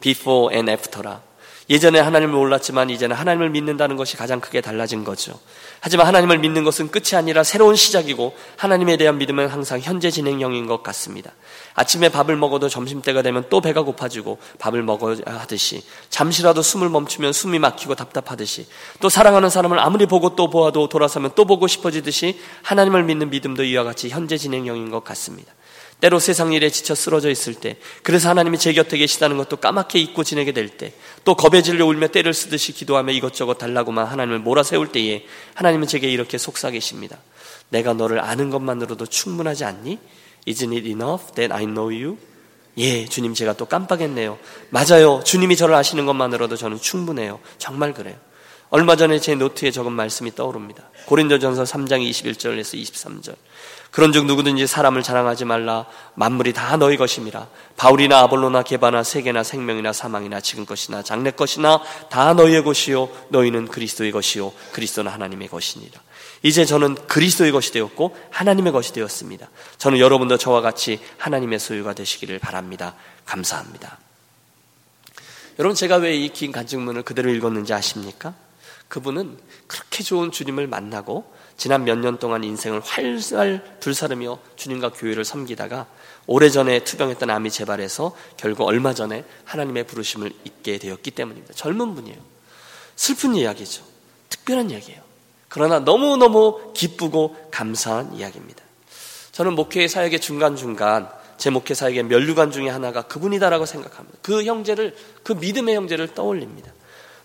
Before 0.00 0.54
and 0.54 0.70
after라. 0.70 1.22
예전에 1.72 1.98
하나님을 2.00 2.34
몰랐지만 2.34 2.90
이제는 2.90 3.16
하나님을 3.16 3.48
믿는다는 3.48 3.96
것이 3.96 4.18
가장 4.18 4.40
크게 4.40 4.60
달라진 4.60 5.04
거죠. 5.04 5.32
하지만 5.80 6.06
하나님을 6.06 6.38
믿는 6.38 6.64
것은 6.64 6.90
끝이 6.90 7.16
아니라 7.16 7.42
새로운 7.42 7.76
시작이고 7.76 8.36
하나님에 8.58 8.98
대한 8.98 9.16
믿음은 9.16 9.48
항상 9.48 9.80
현재 9.80 10.10
진행형인 10.10 10.66
것 10.66 10.82
같습니다. 10.82 11.32
아침에 11.72 12.10
밥을 12.10 12.36
먹어도 12.36 12.68
점심때가 12.68 13.22
되면 13.22 13.46
또 13.48 13.62
배가 13.62 13.80
고파지고 13.80 14.36
밥을 14.58 14.82
먹어야 14.82 15.16
하듯이 15.24 15.82
잠시라도 16.10 16.60
숨을 16.60 16.90
멈추면 16.90 17.32
숨이 17.32 17.58
막히고 17.58 17.94
답답하듯이 17.94 18.66
또 19.00 19.08
사랑하는 19.08 19.48
사람을 19.48 19.78
아무리 19.78 20.04
보고 20.04 20.36
또 20.36 20.50
보아도 20.50 20.90
돌아서면 20.90 21.30
또 21.34 21.46
보고 21.46 21.66
싶어지듯이 21.66 22.38
하나님을 22.64 23.04
믿는 23.04 23.30
믿음도 23.30 23.64
이와 23.64 23.84
같이 23.84 24.10
현재 24.10 24.36
진행형인 24.36 24.90
것 24.90 25.04
같습니다. 25.04 25.54
때로 26.02 26.18
세상 26.18 26.52
일에 26.52 26.68
지쳐 26.68 26.96
쓰러져 26.96 27.30
있을 27.30 27.54
때, 27.54 27.76
그래서 28.02 28.28
하나님이 28.28 28.58
제 28.58 28.72
곁에 28.72 28.98
계시다는 28.98 29.36
것도 29.36 29.58
까맣게 29.58 30.00
잊고 30.00 30.24
지내게 30.24 30.50
될 30.50 30.68
때, 30.68 30.92
또 31.22 31.36
겁에 31.36 31.62
질려 31.62 31.86
울며 31.86 32.08
때를 32.08 32.34
쓰듯이 32.34 32.72
기도하며 32.72 33.12
이것저것 33.12 33.54
달라고만 33.54 34.06
하나님을 34.06 34.40
몰아세울 34.40 34.88
때에 34.88 35.24
하나님은 35.54 35.86
제게 35.86 36.08
이렇게 36.10 36.38
속삭이십니다. 36.38 37.18
내가 37.68 37.92
너를 37.92 38.18
아는 38.18 38.50
것만으로도 38.50 39.06
충분하지 39.06 39.64
않니? 39.64 40.00
Isn't 40.48 40.76
it 40.76 40.88
enough 40.88 41.34
that 41.36 41.54
I 41.54 41.66
know 41.66 41.86
you? 41.86 42.18
예, 42.78 43.06
주님 43.06 43.34
제가 43.34 43.52
또 43.52 43.66
깜빡했네요. 43.66 44.40
맞아요. 44.70 45.22
주님이 45.24 45.54
저를 45.54 45.76
아시는 45.76 46.04
것만으로도 46.04 46.56
저는 46.56 46.80
충분해요. 46.80 47.38
정말 47.58 47.94
그래요. 47.94 48.16
얼마 48.70 48.96
전에 48.96 49.20
제 49.20 49.36
노트에 49.36 49.70
적은 49.70 49.92
말씀이 49.92 50.34
떠오릅니다. 50.34 50.90
고린도전서 51.06 51.62
3장 51.62 52.02
21절에서 52.10 52.82
23절. 52.82 53.36
그런즉 53.92 54.24
누구든지 54.24 54.66
사람을 54.66 55.02
자랑하지 55.02 55.44
말라. 55.44 55.84
만물이 56.14 56.54
다 56.54 56.76
너희 56.78 56.96
것임이라. 56.96 57.46
바울이나 57.76 58.20
아볼로나 58.20 58.62
게바나 58.62 59.02
세계나 59.04 59.44
생명이나 59.44 59.92
사망이나 59.92 60.40
지금 60.40 60.64
것이나 60.64 61.02
장래 61.02 61.30
것이나 61.30 61.82
다 62.10 62.32
너희의 62.32 62.64
것이요. 62.64 63.08
너희는 63.28 63.68
그리스도의 63.68 64.10
것이요. 64.10 64.50
그리스도는 64.72 65.12
하나님의 65.12 65.48
것이니라. 65.48 66.00
이제 66.42 66.64
저는 66.64 66.94
그리스도의 67.06 67.52
것이 67.52 67.70
되었고 67.70 68.16
하나님의 68.30 68.72
것이 68.72 68.94
되었습니다. 68.94 69.48
저는 69.76 69.98
여러분도 69.98 70.38
저와 70.38 70.62
같이 70.62 70.98
하나님의 71.18 71.58
소유가 71.58 71.92
되시기를 71.92 72.38
바랍니다. 72.38 72.94
감사합니다. 73.26 73.98
여러분 75.58 75.76
제가 75.76 75.96
왜 75.96 76.16
이 76.16 76.30
긴 76.30 76.50
간증문을 76.50 77.02
그대로 77.02 77.30
읽었는지 77.30 77.74
아십니까? 77.74 78.34
그분은 78.88 79.36
그렇게 79.66 80.02
좋은 80.02 80.32
주님을 80.32 80.66
만나고 80.66 81.30
지난 81.56 81.84
몇 81.84 81.98
년 81.98 82.18
동안 82.18 82.42
인생을 82.44 82.80
활살 82.80 83.78
불사르며 83.80 84.38
주님과 84.56 84.90
교회를 84.90 85.24
섬기다가 85.24 85.86
오래전에 86.26 86.84
투병했던 86.84 87.30
암이 87.30 87.50
재발해서 87.50 88.14
결국 88.36 88.64
얼마 88.64 88.94
전에 88.94 89.24
하나님의 89.44 89.84
부르심을 89.86 90.32
잊게 90.44 90.78
되었기 90.78 91.10
때문입니다. 91.12 91.54
젊은 91.54 91.94
분이에요. 91.94 92.18
슬픈 92.96 93.34
이야기죠. 93.34 93.82
특별한 94.28 94.70
이야기예요. 94.70 95.00
그러나 95.48 95.80
너무너무 95.80 96.72
기쁘고 96.74 97.36
감사한 97.50 98.14
이야기입니다. 98.14 98.62
저는 99.32 99.54
목회 99.54 99.86
사역의 99.88 100.20
중간중간 100.20 101.10
제 101.36 101.50
목회 101.50 101.74
사역의 101.74 102.04
면류관 102.04 102.52
중에 102.52 102.68
하나가 102.68 103.02
그분이다라고 103.02 103.66
생각합니다. 103.66 104.18
그 104.22 104.44
형제를, 104.44 104.94
그 105.22 105.32
믿음의 105.32 105.74
형제를 105.74 106.14
떠올립니다. 106.14 106.70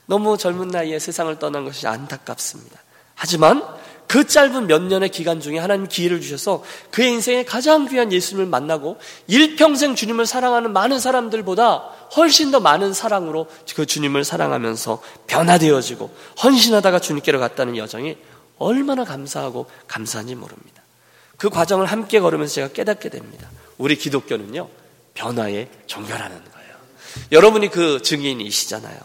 너무 0.07 0.37
젊은 0.37 0.69
나이에 0.69 0.99
세상을 0.99 1.37
떠난 1.37 1.65
것이 1.65 1.85
안타깝습니다. 1.85 2.79
하지만 3.13 3.63
그 4.07 4.25
짧은 4.25 4.67
몇 4.67 4.81
년의 4.83 5.09
기간 5.09 5.41
중에 5.41 5.57
하나님 5.57 5.87
기회를 5.87 6.21
주셔서 6.21 6.63
그의 6.91 7.11
인생에 7.11 7.43
가장 7.43 7.87
귀한 7.87 8.11
예수님을 8.13 8.45
만나고 8.45 8.97
일평생 9.27 9.95
주님을 9.95 10.25
사랑하는 10.25 10.71
많은 10.71 10.99
사람들보다 10.99 11.77
훨씬 12.15 12.51
더 12.51 12.61
많은 12.61 12.93
사랑으로 12.93 13.47
그 13.75 13.85
주님을 13.85 14.23
사랑하면서 14.23 15.01
변화되어지고 15.27 16.15
헌신하다가 16.41 16.99
주님께로 16.99 17.39
갔다는 17.39 17.75
여정이 17.75 18.17
얼마나 18.59 19.03
감사하고 19.03 19.67
감사한지 19.87 20.35
모릅니다. 20.35 20.81
그 21.37 21.49
과정을 21.49 21.85
함께 21.85 22.19
걸으면서 22.19 22.55
제가 22.55 22.67
깨닫게 22.69 23.09
됩니다. 23.09 23.49
우리 23.77 23.95
기독교는요, 23.95 24.69
변화의 25.13 25.69
종교라는 25.85 26.43
거예요. 26.51 26.75
여러분이 27.31 27.69
그 27.69 28.01
증인이시잖아요. 28.01 28.97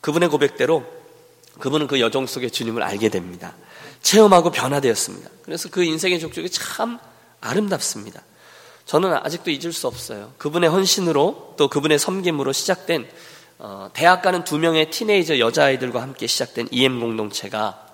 그분의 0.00 0.28
고백대로 0.28 1.01
그분은 1.58 1.86
그 1.86 2.00
여정 2.00 2.26
속에 2.26 2.48
주님을 2.48 2.82
알게 2.82 3.08
됩니다. 3.08 3.54
체험하고 4.02 4.50
변화되었습니다. 4.50 5.30
그래서 5.44 5.68
그 5.70 5.84
인생의 5.84 6.20
족적이 6.20 6.50
참 6.50 6.98
아름답습니다. 7.40 8.22
저는 8.84 9.14
아직도 9.14 9.50
잊을 9.50 9.72
수 9.72 9.86
없어요. 9.86 10.32
그분의 10.38 10.70
헌신으로 10.70 11.54
또 11.56 11.68
그분의 11.68 11.98
섬김으로 11.98 12.52
시작된 12.52 13.08
어, 13.58 13.90
대학 13.92 14.22
가는 14.22 14.42
두 14.42 14.58
명의 14.58 14.90
티네이저 14.90 15.38
여자아이들과 15.38 16.02
함께 16.02 16.26
시작된 16.26 16.68
EM 16.72 16.98
공동체가 17.00 17.86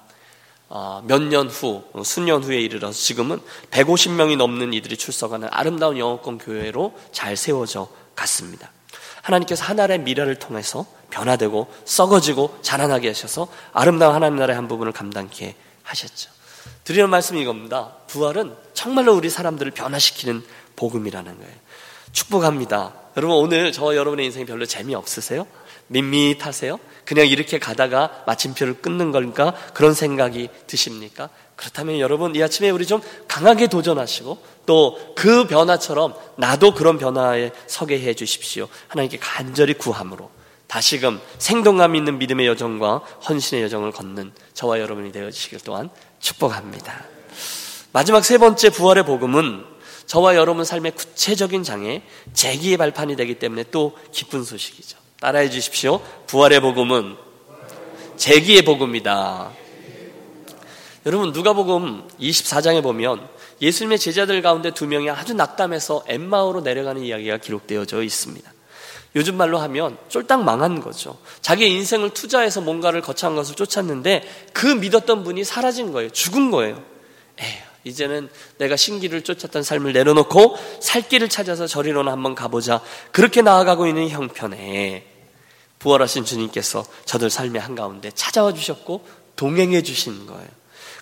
어, 0.71 1.03
몇 1.07 1.23
년 1.23 1.49
후, 1.49 1.83
어, 1.93 2.03
수년 2.05 2.43
후에 2.43 2.59
이르러서 2.61 2.99
지금은 2.99 3.41
150명이 3.71 4.37
넘는 4.37 4.73
이들이 4.73 4.97
출석하는 4.97 5.49
아름다운 5.51 5.99
영어권 5.99 6.39
교회로 6.39 6.99
잘 7.13 7.37
세워져 7.37 7.89
갔습니다. 8.15 8.71
하나님께서 9.23 9.65
하나의 9.65 10.01
미래를 10.01 10.37
통해서 10.39 10.87
변화되고 11.11 11.73
썩어지고 11.85 12.59
자라나게 12.63 13.09
하셔서 13.09 13.49
아름다운 13.73 14.15
하나님 14.15 14.37
나라의 14.39 14.57
한 14.57 14.69
부분을 14.69 14.93
감당케 14.93 15.55
하셨죠. 15.83 16.31
드리는 16.85 17.09
말씀이 17.09 17.41
이겁니다. 17.41 17.95
부활은 18.09 18.55
정말로 18.75 19.15
우리 19.15 19.31
사람들을 19.31 19.73
변화시키는 19.73 20.45
복음이라는 20.77 21.39
거예요. 21.39 21.55
축복합니다. 22.13 22.95
여러분 23.17 23.37
오늘 23.37 23.73
저 23.73 23.95
여러분의 23.95 24.27
인생이 24.27 24.47
별로 24.47 24.65
재미없으세요? 24.65 25.47
밋밋하세요? 25.89 26.79
그냥 27.05 27.27
이렇게 27.27 27.59
가다가 27.59 28.23
마침표를 28.27 28.75
끊는 28.83 29.13
걸까? 29.13 29.55
그런 29.73 29.95
생각이 29.95 30.51
드십니까? 30.67 31.31
그렇다면 31.57 31.99
여러분 31.99 32.35
이 32.37 32.43
아침에 32.43 32.71
우리 32.71 32.87
좀 32.87 33.01
강하게 33.27 33.67
도전하시고 33.67 34.39
또 34.67 35.09
그 35.19 35.49
변화처럼 35.49 36.15
나도 36.37 36.75
그런 36.75 36.97
변화에 36.97 37.51
서게 37.67 38.01
해 38.01 38.15
주십시오. 38.15 38.69
하나님께 38.87 39.19
간절히 39.19 39.75
구함으로 39.75 40.31
다시금 40.69 41.21
생동감 41.39 41.97
있는 41.97 42.19
믿음의 42.19 42.47
여정과 42.47 42.99
헌신의 43.29 43.65
여정을 43.65 43.91
걷는 43.91 44.33
저와 44.55 44.81
여러분이 44.81 45.13
되어주시길 45.13 45.61
또한 45.65 45.91
축복합니다. 46.21 47.05
마지막 47.93 48.25
세 48.25 48.39
번째 48.39 48.71
부활의 48.71 49.05
복음은 49.05 49.65
저와 50.07 50.37
여러분 50.37 50.65
삶의 50.65 50.93
구체적인 50.93 51.63
장애, 51.63 52.03
재기의 52.33 52.77
발판이 52.77 53.17
되기 53.17 53.39
때문에 53.39 53.65
또 53.71 53.97
기쁜 54.13 54.45
소식이죠. 54.45 54.99
따라해 55.21 55.51
주십시오. 55.51 56.01
부활의 56.27 56.61
복음은 56.61 57.17
재기의 58.17 58.63
복음이다. 58.63 59.51
여러분 61.07 61.33
누가복음 61.33 62.09
24장에 62.21 62.83
보면 62.83 63.27
예수님의 63.61 63.99
제자들 63.99 64.43
가운데 64.43 64.73
두 64.73 64.87
명이 64.87 65.11
아주 65.11 65.35
낙담해서 65.35 66.05
엠마오로 66.07 66.61
내려가는 66.61 67.03
이야기가 67.03 67.39
기록되어져 67.39 68.03
있습니다. 68.03 68.53
요즘 69.17 69.37
말로 69.37 69.59
하면 69.59 69.97
쫄딱 70.09 70.45
망한 70.45 70.81
거죠. 70.81 71.19
자기 71.41 71.69
인생을 71.69 72.11
투자해서 72.11 72.61
뭔가를 72.61 73.01
거창한 73.01 73.37
것을 73.37 73.55
쫓았는데 73.55 74.23
그 74.53 74.67
믿었던 74.67 75.25
분이 75.25 75.45
사라진 75.45 75.93
거예요. 75.93 76.11
죽은 76.11 76.51
거예요. 76.51 76.83
에휴, 77.41 77.59
이제는 77.85 78.29
내가 78.59 78.77
신기를 78.77 79.23
쫓았던 79.23 79.63
삶을 79.63 79.93
내려놓고 79.93 80.57
살 80.81 81.09
길을 81.09 81.29
찾아서 81.29 81.67
저리로나 81.67 82.13
한번 82.13 82.35
가보자. 82.35 82.81
그렇게 83.11 83.43
나아가고 83.43 83.87
있는 83.87 84.09
형편에 84.09 85.07
부활하신 85.79 86.25
주님께서 86.25 86.85
저들 87.05 87.31
삶의 87.31 87.61
한가운데 87.61 88.11
찾아와 88.15 88.53
주셨고 88.53 89.07
동행해 89.37 89.83
주신 89.83 90.27
거예요. 90.27 90.49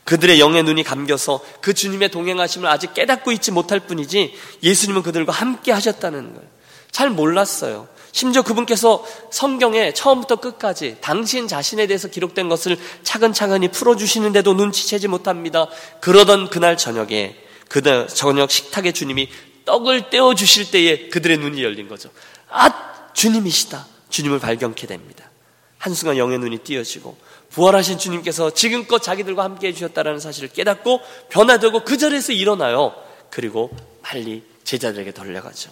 그들의 0.04 0.38
영의 0.38 0.62
눈이 0.62 0.84
감겨서 0.84 1.40
그 1.60 1.74
주님의 1.74 2.10
동행하심을 2.10 2.68
아직 2.68 2.94
깨닫고 2.94 3.32
있지 3.32 3.50
못할 3.50 3.80
뿐이지 3.80 4.34
예수님은 4.62 5.02
그들과 5.02 5.32
함께 5.32 5.72
하셨다는 5.72 6.34
거예요. 6.34 6.48
잘 6.92 7.10
몰랐어요. 7.10 7.88
심지어 8.16 8.40
그분께서 8.40 9.04
성경에 9.30 9.92
처음부터 9.92 10.36
끝까지 10.36 10.96
당신 11.02 11.46
자신에 11.46 11.86
대해서 11.86 12.08
기록된 12.08 12.48
것을 12.48 12.78
차근차근히 13.02 13.68
풀어주시는데도 13.68 14.54
눈치채지 14.54 15.06
못합니다. 15.06 15.66
그러던 16.00 16.48
그날 16.48 16.78
저녁에 16.78 17.36
그날 17.68 18.08
저녁 18.08 18.50
식탁에 18.50 18.92
주님이 18.92 19.28
떡을 19.66 20.08
떼어주실 20.08 20.70
때에 20.70 21.08
그들의 21.10 21.36
눈이 21.36 21.62
열린 21.62 21.88
거죠. 21.88 22.08
아, 22.48 23.12
주님이시다. 23.12 23.86
주님을 24.08 24.38
발견케 24.38 24.86
됩니다. 24.86 25.30
한순간 25.76 26.16
영의 26.16 26.38
눈이 26.38 26.60
띄어지고 26.60 27.18
부활하신 27.50 27.98
주님께서 27.98 28.54
지금껏 28.54 28.98
자기들과 28.98 29.44
함께 29.44 29.68
해주셨다는 29.68 30.20
사실을 30.20 30.48
깨닫고 30.48 31.02
변화되고 31.28 31.84
그 31.84 31.98
자리에서 31.98 32.32
일어나요. 32.32 32.94
그리고 33.28 33.76
빨리 34.00 34.42
제자들에게 34.64 35.12
돌려가죠. 35.12 35.70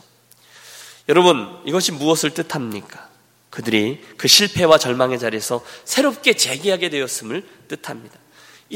여러분, 1.09 1.61
이것이 1.65 1.93
무엇을 1.93 2.31
뜻합니까? 2.31 3.09
그들이 3.51 4.03
그 4.17 4.27
실패와 4.27 4.79
절망의 4.79 5.19
자리에서 5.19 5.65
새롭게 5.85 6.35
재기하게 6.35 6.89
되었음을 6.89 7.47
뜻합니다. 7.69 8.19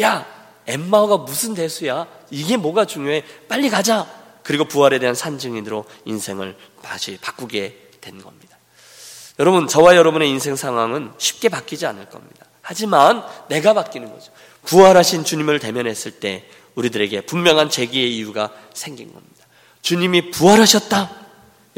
야, 0.00 0.26
엠마오가 0.66 1.16
무슨 1.18 1.54
대수야? 1.54 2.06
이게 2.30 2.56
뭐가 2.56 2.84
중요해? 2.84 3.24
빨리 3.48 3.70
가자! 3.70 4.06
그리고 4.42 4.66
부활에 4.66 4.98
대한 4.98 5.14
산증인으로 5.14 5.84
인생을 6.04 6.56
다시 6.82 7.18
바꾸게 7.20 7.90
된 8.00 8.22
겁니다. 8.22 8.56
여러분, 9.38 9.66
저와 9.66 9.96
여러분의 9.96 10.28
인생 10.28 10.56
상황은 10.56 11.12
쉽게 11.18 11.48
바뀌지 11.48 11.86
않을 11.86 12.08
겁니다. 12.08 12.46
하지만 12.60 13.24
내가 13.48 13.72
바뀌는 13.72 14.12
거죠. 14.12 14.30
부활하신 14.64 15.24
주님을 15.24 15.58
대면했을 15.58 16.12
때 16.12 16.48
우리들에게 16.74 17.22
분명한 17.22 17.70
재기의 17.70 18.16
이유가 18.16 18.52
생긴 18.74 19.12
겁니다. 19.12 19.46
주님이 19.82 20.30
부활하셨다. 20.30 21.27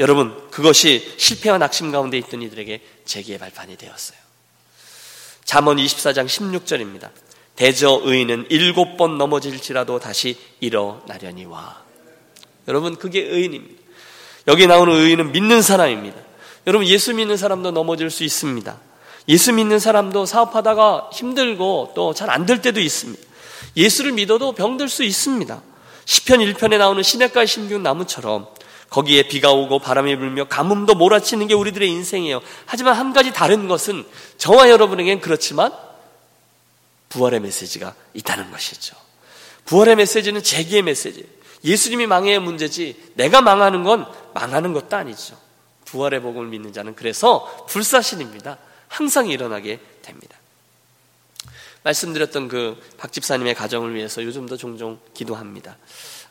여러분, 0.01 0.35
그것이 0.49 1.13
실패와 1.17 1.59
낙심 1.59 1.91
가운데 1.91 2.17
있던 2.17 2.41
이들에게 2.41 2.81
재기의 3.05 3.37
발판이 3.37 3.77
되었어요. 3.77 4.17
잠언 5.45 5.77
24장 5.77 6.25
16절입니다. 6.25 7.09
대저 7.55 8.01
의인은 8.03 8.47
일곱 8.49 8.97
번 8.97 9.19
넘어질지라도 9.19 9.99
다시 9.99 10.39
일어나려니와. 10.59 11.83
여러분, 12.67 12.95
그게 12.97 13.21
의인입니다. 13.21 13.79
여기 14.47 14.65
나오는 14.65 14.91
의인은 14.91 15.33
믿는 15.33 15.61
사람입니다. 15.61 16.17
여러분, 16.65 16.87
예수 16.87 17.13
믿는 17.13 17.37
사람도 17.37 17.69
넘어질 17.69 18.09
수 18.09 18.23
있습니다. 18.23 18.79
예수 19.27 19.53
믿는 19.53 19.77
사람도 19.77 20.25
사업하다가 20.25 21.11
힘들고 21.13 21.91
또 21.93 22.13
잘 22.15 22.31
안 22.31 22.47
될 22.47 22.63
때도 22.63 22.79
있습니다. 22.81 23.21
예수를 23.77 24.13
믿어도 24.13 24.53
병들 24.53 24.89
수 24.89 25.03
있습니다. 25.03 25.61
시편 26.05 26.39
1편에 26.39 26.79
나오는 26.79 27.03
시냇가의 27.03 27.45
심기운 27.45 27.83
나무처럼 27.83 28.47
거기에 28.91 29.23
비가 29.23 29.53
오고 29.53 29.79
바람이 29.79 30.17
불며 30.17 30.43
가뭄도 30.49 30.95
몰아치는 30.95 31.47
게 31.47 31.53
우리들의 31.53 31.89
인생이에요. 31.89 32.41
하지만 32.65 32.95
한 32.95 33.13
가지 33.13 33.31
다른 33.31 33.69
것은 33.69 34.05
저와 34.37 34.69
여러분에겐 34.69 35.21
그렇지만 35.21 35.71
부활의 37.07 37.39
메시지가 37.39 37.95
있다는 38.13 38.51
것이죠. 38.51 38.97
부활의 39.63 39.95
메시지는 39.95 40.43
재기의 40.43 40.81
메시지. 40.81 41.25
예수님이 41.63 42.05
망해야 42.05 42.41
문제지 42.41 43.13
내가 43.13 43.41
망하는 43.41 43.83
건 43.83 44.05
망하는 44.33 44.73
것도 44.73 44.97
아니죠. 44.97 45.37
부활의 45.85 46.21
복음을 46.21 46.47
믿는 46.47 46.73
자는 46.73 46.93
그래서 46.93 47.65
불사신입니다. 47.69 48.57
항상 48.89 49.29
일어나게 49.29 49.79
됩니다. 50.01 50.37
말씀드렸던 51.83 52.49
그 52.49 52.77
박집사님의 52.97 53.55
가정을 53.55 53.95
위해서 53.95 54.21
요즘도 54.21 54.57
종종 54.57 54.99
기도합니다. 55.13 55.77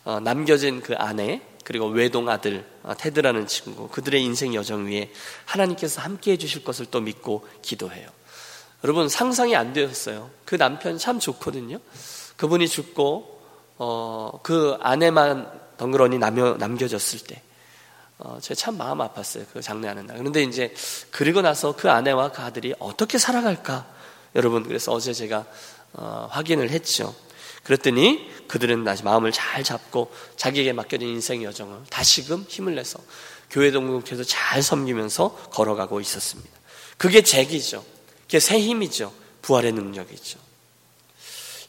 어, 0.05 0.21
남겨진 0.21 0.83
그 0.83 0.95
아내 0.97 1.41
그리고 1.65 1.87
외동 1.87 2.29
아들 2.29 2.65
어, 2.83 2.95
테드라는 2.97 3.47
친구 3.47 3.89
그들의 3.89 4.23
인생 4.23 4.55
여정 4.55 4.87
위에 4.87 5.13
하나님께서 5.45 6.01
함께 6.01 6.33
해주실 6.33 6.65
것을 6.65 6.87
또 6.87 7.01
믿고 7.01 7.47
기도해요. 7.63 8.09
여러분 8.85 9.09
상상이 9.09 9.55
안 9.57 9.73
되었어요. 9.73 10.31
그 10.45 10.57
남편 10.57 10.99
참 10.99 11.19
좋거든요. 11.19 11.79
그분이 12.37 12.69
죽고 12.69 13.41
어, 13.79 14.41
그 14.43 14.77
아내만 14.81 15.51
덩그러니 15.77 16.19
남겨, 16.19 16.57
남겨졌을 16.59 17.21
때 17.21 17.43
어, 18.19 18.39
제가 18.41 18.55
참 18.55 18.77
마음 18.77 18.99
아팠어요. 18.99 19.47
그 19.53 19.63
장례하는 19.63 20.07
날. 20.07 20.19
그런데 20.19 20.43
이제 20.43 20.75
그리고 21.11 21.41
나서 21.41 21.75
그 21.75 21.91
아내와 21.91 22.33
그 22.33 22.43
아들이 22.43 22.75
어떻게 22.79 23.17
살아갈까? 23.17 23.87
여러분, 24.35 24.63
그래서 24.63 24.93
어제 24.93 25.15
제가 25.15 25.47
어, 25.95 26.29
확인을 26.31 26.69
했죠. 26.71 27.15
그랬더니 27.63 28.31
그들은 28.49 28.85
다시 28.85 29.05
마음을 29.05 29.33
잘 29.33 29.63
잡고 29.63 30.13
자기에게 30.37 30.73
맡겨진 30.73 31.09
인생 31.09 31.43
여정을 31.45 31.83
다시금 31.91 32.47
힘을 32.49 32.75
내서 32.75 32.99
교회 33.51 33.71
동목해서 33.71 34.25
잘 34.25 34.63
섬기면서 34.63 35.35
걸어가고 35.51 36.01
있었습니다. 36.01 36.51
그게 36.97 37.23
재기죠. 37.23 37.85
그게 38.23 38.41
새 38.41 38.61
힘이죠. 38.61 39.13
부활의 39.43 39.73
능력이죠. 39.73 40.39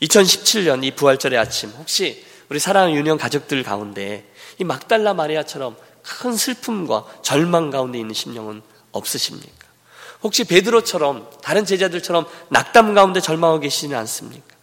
2017년 0.02 0.84
이 0.84 0.92
부활절의 0.92 1.38
아침 1.38 1.70
혹시 1.72 2.26
우리 2.50 2.60
사랑하는 2.60 2.96
유년 2.96 3.18
가족들 3.18 3.64
가운데 3.64 4.30
이 4.60 4.64
막달라 4.64 5.14
마리아처럼 5.14 5.78
큰 6.04 6.36
슬픔과 6.36 7.06
절망 7.22 7.70
가운데 7.70 8.00
있는 8.00 8.14
심령은 8.14 8.62
없으십니까? 8.92 9.68
혹시 10.24 10.44
베드로처럼 10.44 11.30
다른 11.42 11.66
제자들처럼 11.66 12.26
낙담 12.50 12.94
가운데 12.94 13.20
절망하고 13.20 13.62
계시지는 13.62 13.98
않습니까? 13.98 14.56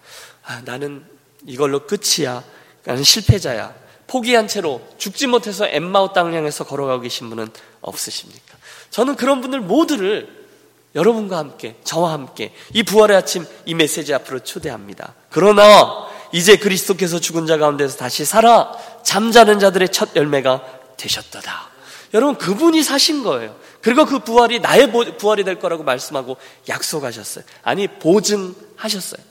아, 0.45 0.63
나는 0.65 1.05
이걸로 1.47 1.87
끝이야. 1.87 2.43
나는 2.85 3.03
실패자야. 3.03 3.75
포기한 4.07 4.49
채로 4.49 4.81
죽지 4.97 5.27
못해서 5.27 5.67
엠마오 5.67 6.13
땅을 6.13 6.35
향해서 6.35 6.65
걸어가고 6.65 7.03
계신 7.03 7.29
분은 7.29 7.51
없으십니까? 7.81 8.57
저는 8.91 9.17
그런 9.17 9.41
분들 9.41 9.61
모두를 9.61 10.47
여러분과 10.95 11.37
함께, 11.37 11.77
저와 11.85 12.13
함께 12.13 12.55
이 12.73 12.83
부활의 12.83 13.17
아침 13.17 13.47
이 13.67 13.75
메시지 13.75 14.15
앞으로 14.15 14.41
초대합니다. 14.41 15.15
그러나 15.31 16.09
이제 16.33 16.57
그리스도께서 16.57 17.21
죽은 17.21 17.47
자 17.47 17.59
가운데서 17.59 17.99
다시 17.99 18.25
살아 18.25 18.73
잠자는 19.03 19.59
자들의 19.59 19.91
첫 19.91 20.17
열매가 20.17 20.65
되셨다다. 20.97 21.69
여러분 22.15 22.37
그분이 22.37 22.83
사신 22.83 23.23
거예요. 23.23 23.55
그리고 23.83 24.07
그 24.07 24.19
부활이 24.21 24.61
나의 24.61 24.91
부활이 25.19 25.45
될 25.45 25.59
거라고 25.59 25.85
말씀하고 25.85 26.39
약속하셨어요. 26.69 27.45
아니 27.63 27.87
보증하셨어요. 27.87 29.28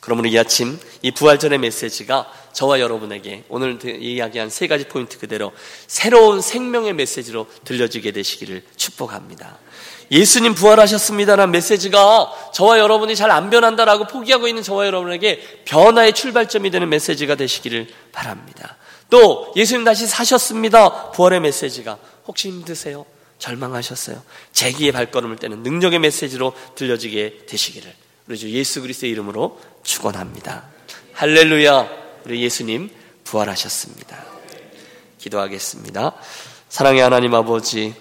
그러므로 0.00 0.28
이 0.28 0.38
아침 0.38 0.78
이 1.02 1.10
부활전의 1.10 1.58
메시지가 1.58 2.32
저와 2.52 2.80
여러분에게 2.80 3.44
오늘 3.48 3.78
이야기한 3.84 4.50
세 4.50 4.66
가지 4.66 4.84
포인트 4.88 5.18
그대로 5.18 5.52
새로운 5.86 6.40
생명의 6.40 6.94
메시지로 6.94 7.46
들려지게 7.64 8.12
되시기를 8.12 8.62
축복합니다. 8.76 9.58
예수님 10.10 10.54
부활하셨습니다라는 10.54 11.52
메시지가 11.52 12.50
저와 12.52 12.78
여러분이 12.80 13.14
잘 13.14 13.30
안 13.30 13.48
변한다라고 13.50 14.08
포기하고 14.08 14.48
있는 14.48 14.62
저와 14.62 14.86
여러분에게 14.86 15.62
변화의 15.66 16.14
출발점이 16.14 16.70
되는 16.70 16.88
메시지가 16.88 17.36
되시기를 17.36 17.86
바랍니다. 18.10 18.76
또 19.08 19.52
예수님 19.54 19.84
다시 19.84 20.06
사셨습니다. 20.06 21.12
부활의 21.12 21.40
메시지가 21.40 21.98
혹시 22.26 22.48
힘드세요? 22.48 23.06
절망하셨어요? 23.38 24.20
재기의 24.52 24.92
발걸음을 24.92 25.36
떼는 25.36 25.62
능력의 25.62 26.00
메시지로 26.00 26.52
들려지게 26.74 27.46
되시기를 27.46 27.92
우리 28.30 28.38
주 28.38 28.48
예수 28.50 28.80
그리스도의 28.80 29.10
이름으로 29.10 29.58
축원합니다. 29.82 30.62
할렐루야. 31.14 31.88
우리 32.26 32.44
예수님 32.44 32.88
부활하셨습니다. 33.24 34.24
기도하겠습니다. 35.18 36.14
사랑의 36.68 37.02
하나님 37.02 37.34
아버지 37.34 37.92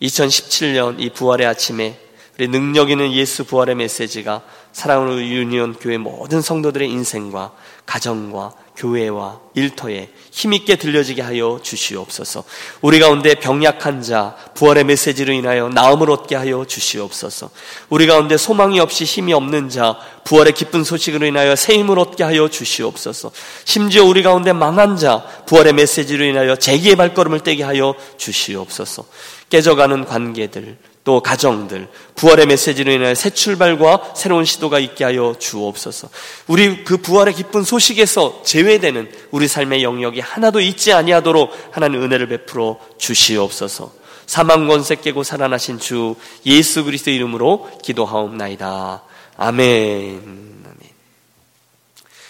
2017년 0.00 0.98
이 0.98 1.10
부활의 1.10 1.46
아침에 1.46 2.00
우리 2.38 2.48
능력 2.48 2.88
있는 2.88 3.12
예수 3.12 3.44
부활의 3.44 3.74
메시지가 3.74 4.42
사랑하는 4.72 5.18
유니온 5.18 5.74
교회 5.74 5.98
모든 5.98 6.40
성도들의 6.40 6.88
인생과 6.88 7.52
가정과 7.84 8.54
교회와 8.80 9.40
일터에 9.54 10.08
힘있게 10.30 10.76
들려지게 10.76 11.20
하여 11.20 11.60
주시옵소서. 11.62 12.44
우리 12.80 12.98
가운데 12.98 13.34
병약한 13.34 14.00
자, 14.02 14.36
부활의 14.54 14.84
메시지로 14.84 15.34
인하여 15.34 15.68
나음을 15.68 16.10
얻게 16.10 16.34
하여 16.34 16.64
주시옵소서. 16.64 17.50
우리 17.90 18.06
가운데 18.06 18.38
소망이 18.38 18.80
없이 18.80 19.04
힘이 19.04 19.34
없는 19.34 19.68
자, 19.68 19.98
부활의 20.24 20.54
기쁜 20.54 20.82
소식으로 20.82 21.26
인하여 21.26 21.56
새 21.56 21.74
힘을 21.74 21.98
얻게 21.98 22.24
하여 22.24 22.48
주시옵소서. 22.48 23.32
심지어 23.64 24.04
우리 24.04 24.22
가운데 24.22 24.54
망한 24.54 24.96
자, 24.96 25.24
부활의 25.46 25.74
메시지로 25.74 26.24
인하여 26.24 26.56
재기의 26.56 26.96
발걸음을 26.96 27.40
떼게 27.40 27.62
하여 27.62 27.94
주시옵소서. 28.16 29.04
깨져가는 29.50 30.06
관계들, 30.06 30.78
또 31.10 31.18
가정들, 31.18 31.88
부활의 32.14 32.46
메시지로 32.46 32.92
인해 32.92 33.16
새 33.16 33.30
출발과 33.30 34.14
새로운 34.14 34.44
시도가 34.44 34.78
있게 34.78 35.02
하여 35.02 35.34
주옵소서. 35.36 36.08
우리 36.46 36.84
그 36.84 36.98
부활의 36.98 37.34
기쁜 37.34 37.64
소식에서 37.64 38.44
제외되는 38.44 39.10
우리 39.32 39.48
삶의 39.48 39.82
영역이 39.82 40.20
하나도 40.20 40.60
있지 40.60 40.92
아니하도록 40.92 41.50
하나님 41.72 42.00
은혜를 42.00 42.28
베풀어 42.28 42.78
주시옵소서. 42.96 43.92
사망 44.26 44.68
권세 44.68 44.94
깨고 44.94 45.24
살아나신 45.24 45.80
주 45.80 46.14
예수 46.46 46.84
그리스도 46.84 47.10
이름으로 47.10 47.68
기도하옵나이다. 47.82 49.02
아멘. 49.36 50.60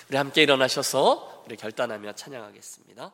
우리 0.08 0.16
함께 0.16 0.42
일어나셔서 0.42 1.42
우리 1.44 1.56
결단하며 1.56 2.14
찬양하겠습니다. 2.14 3.12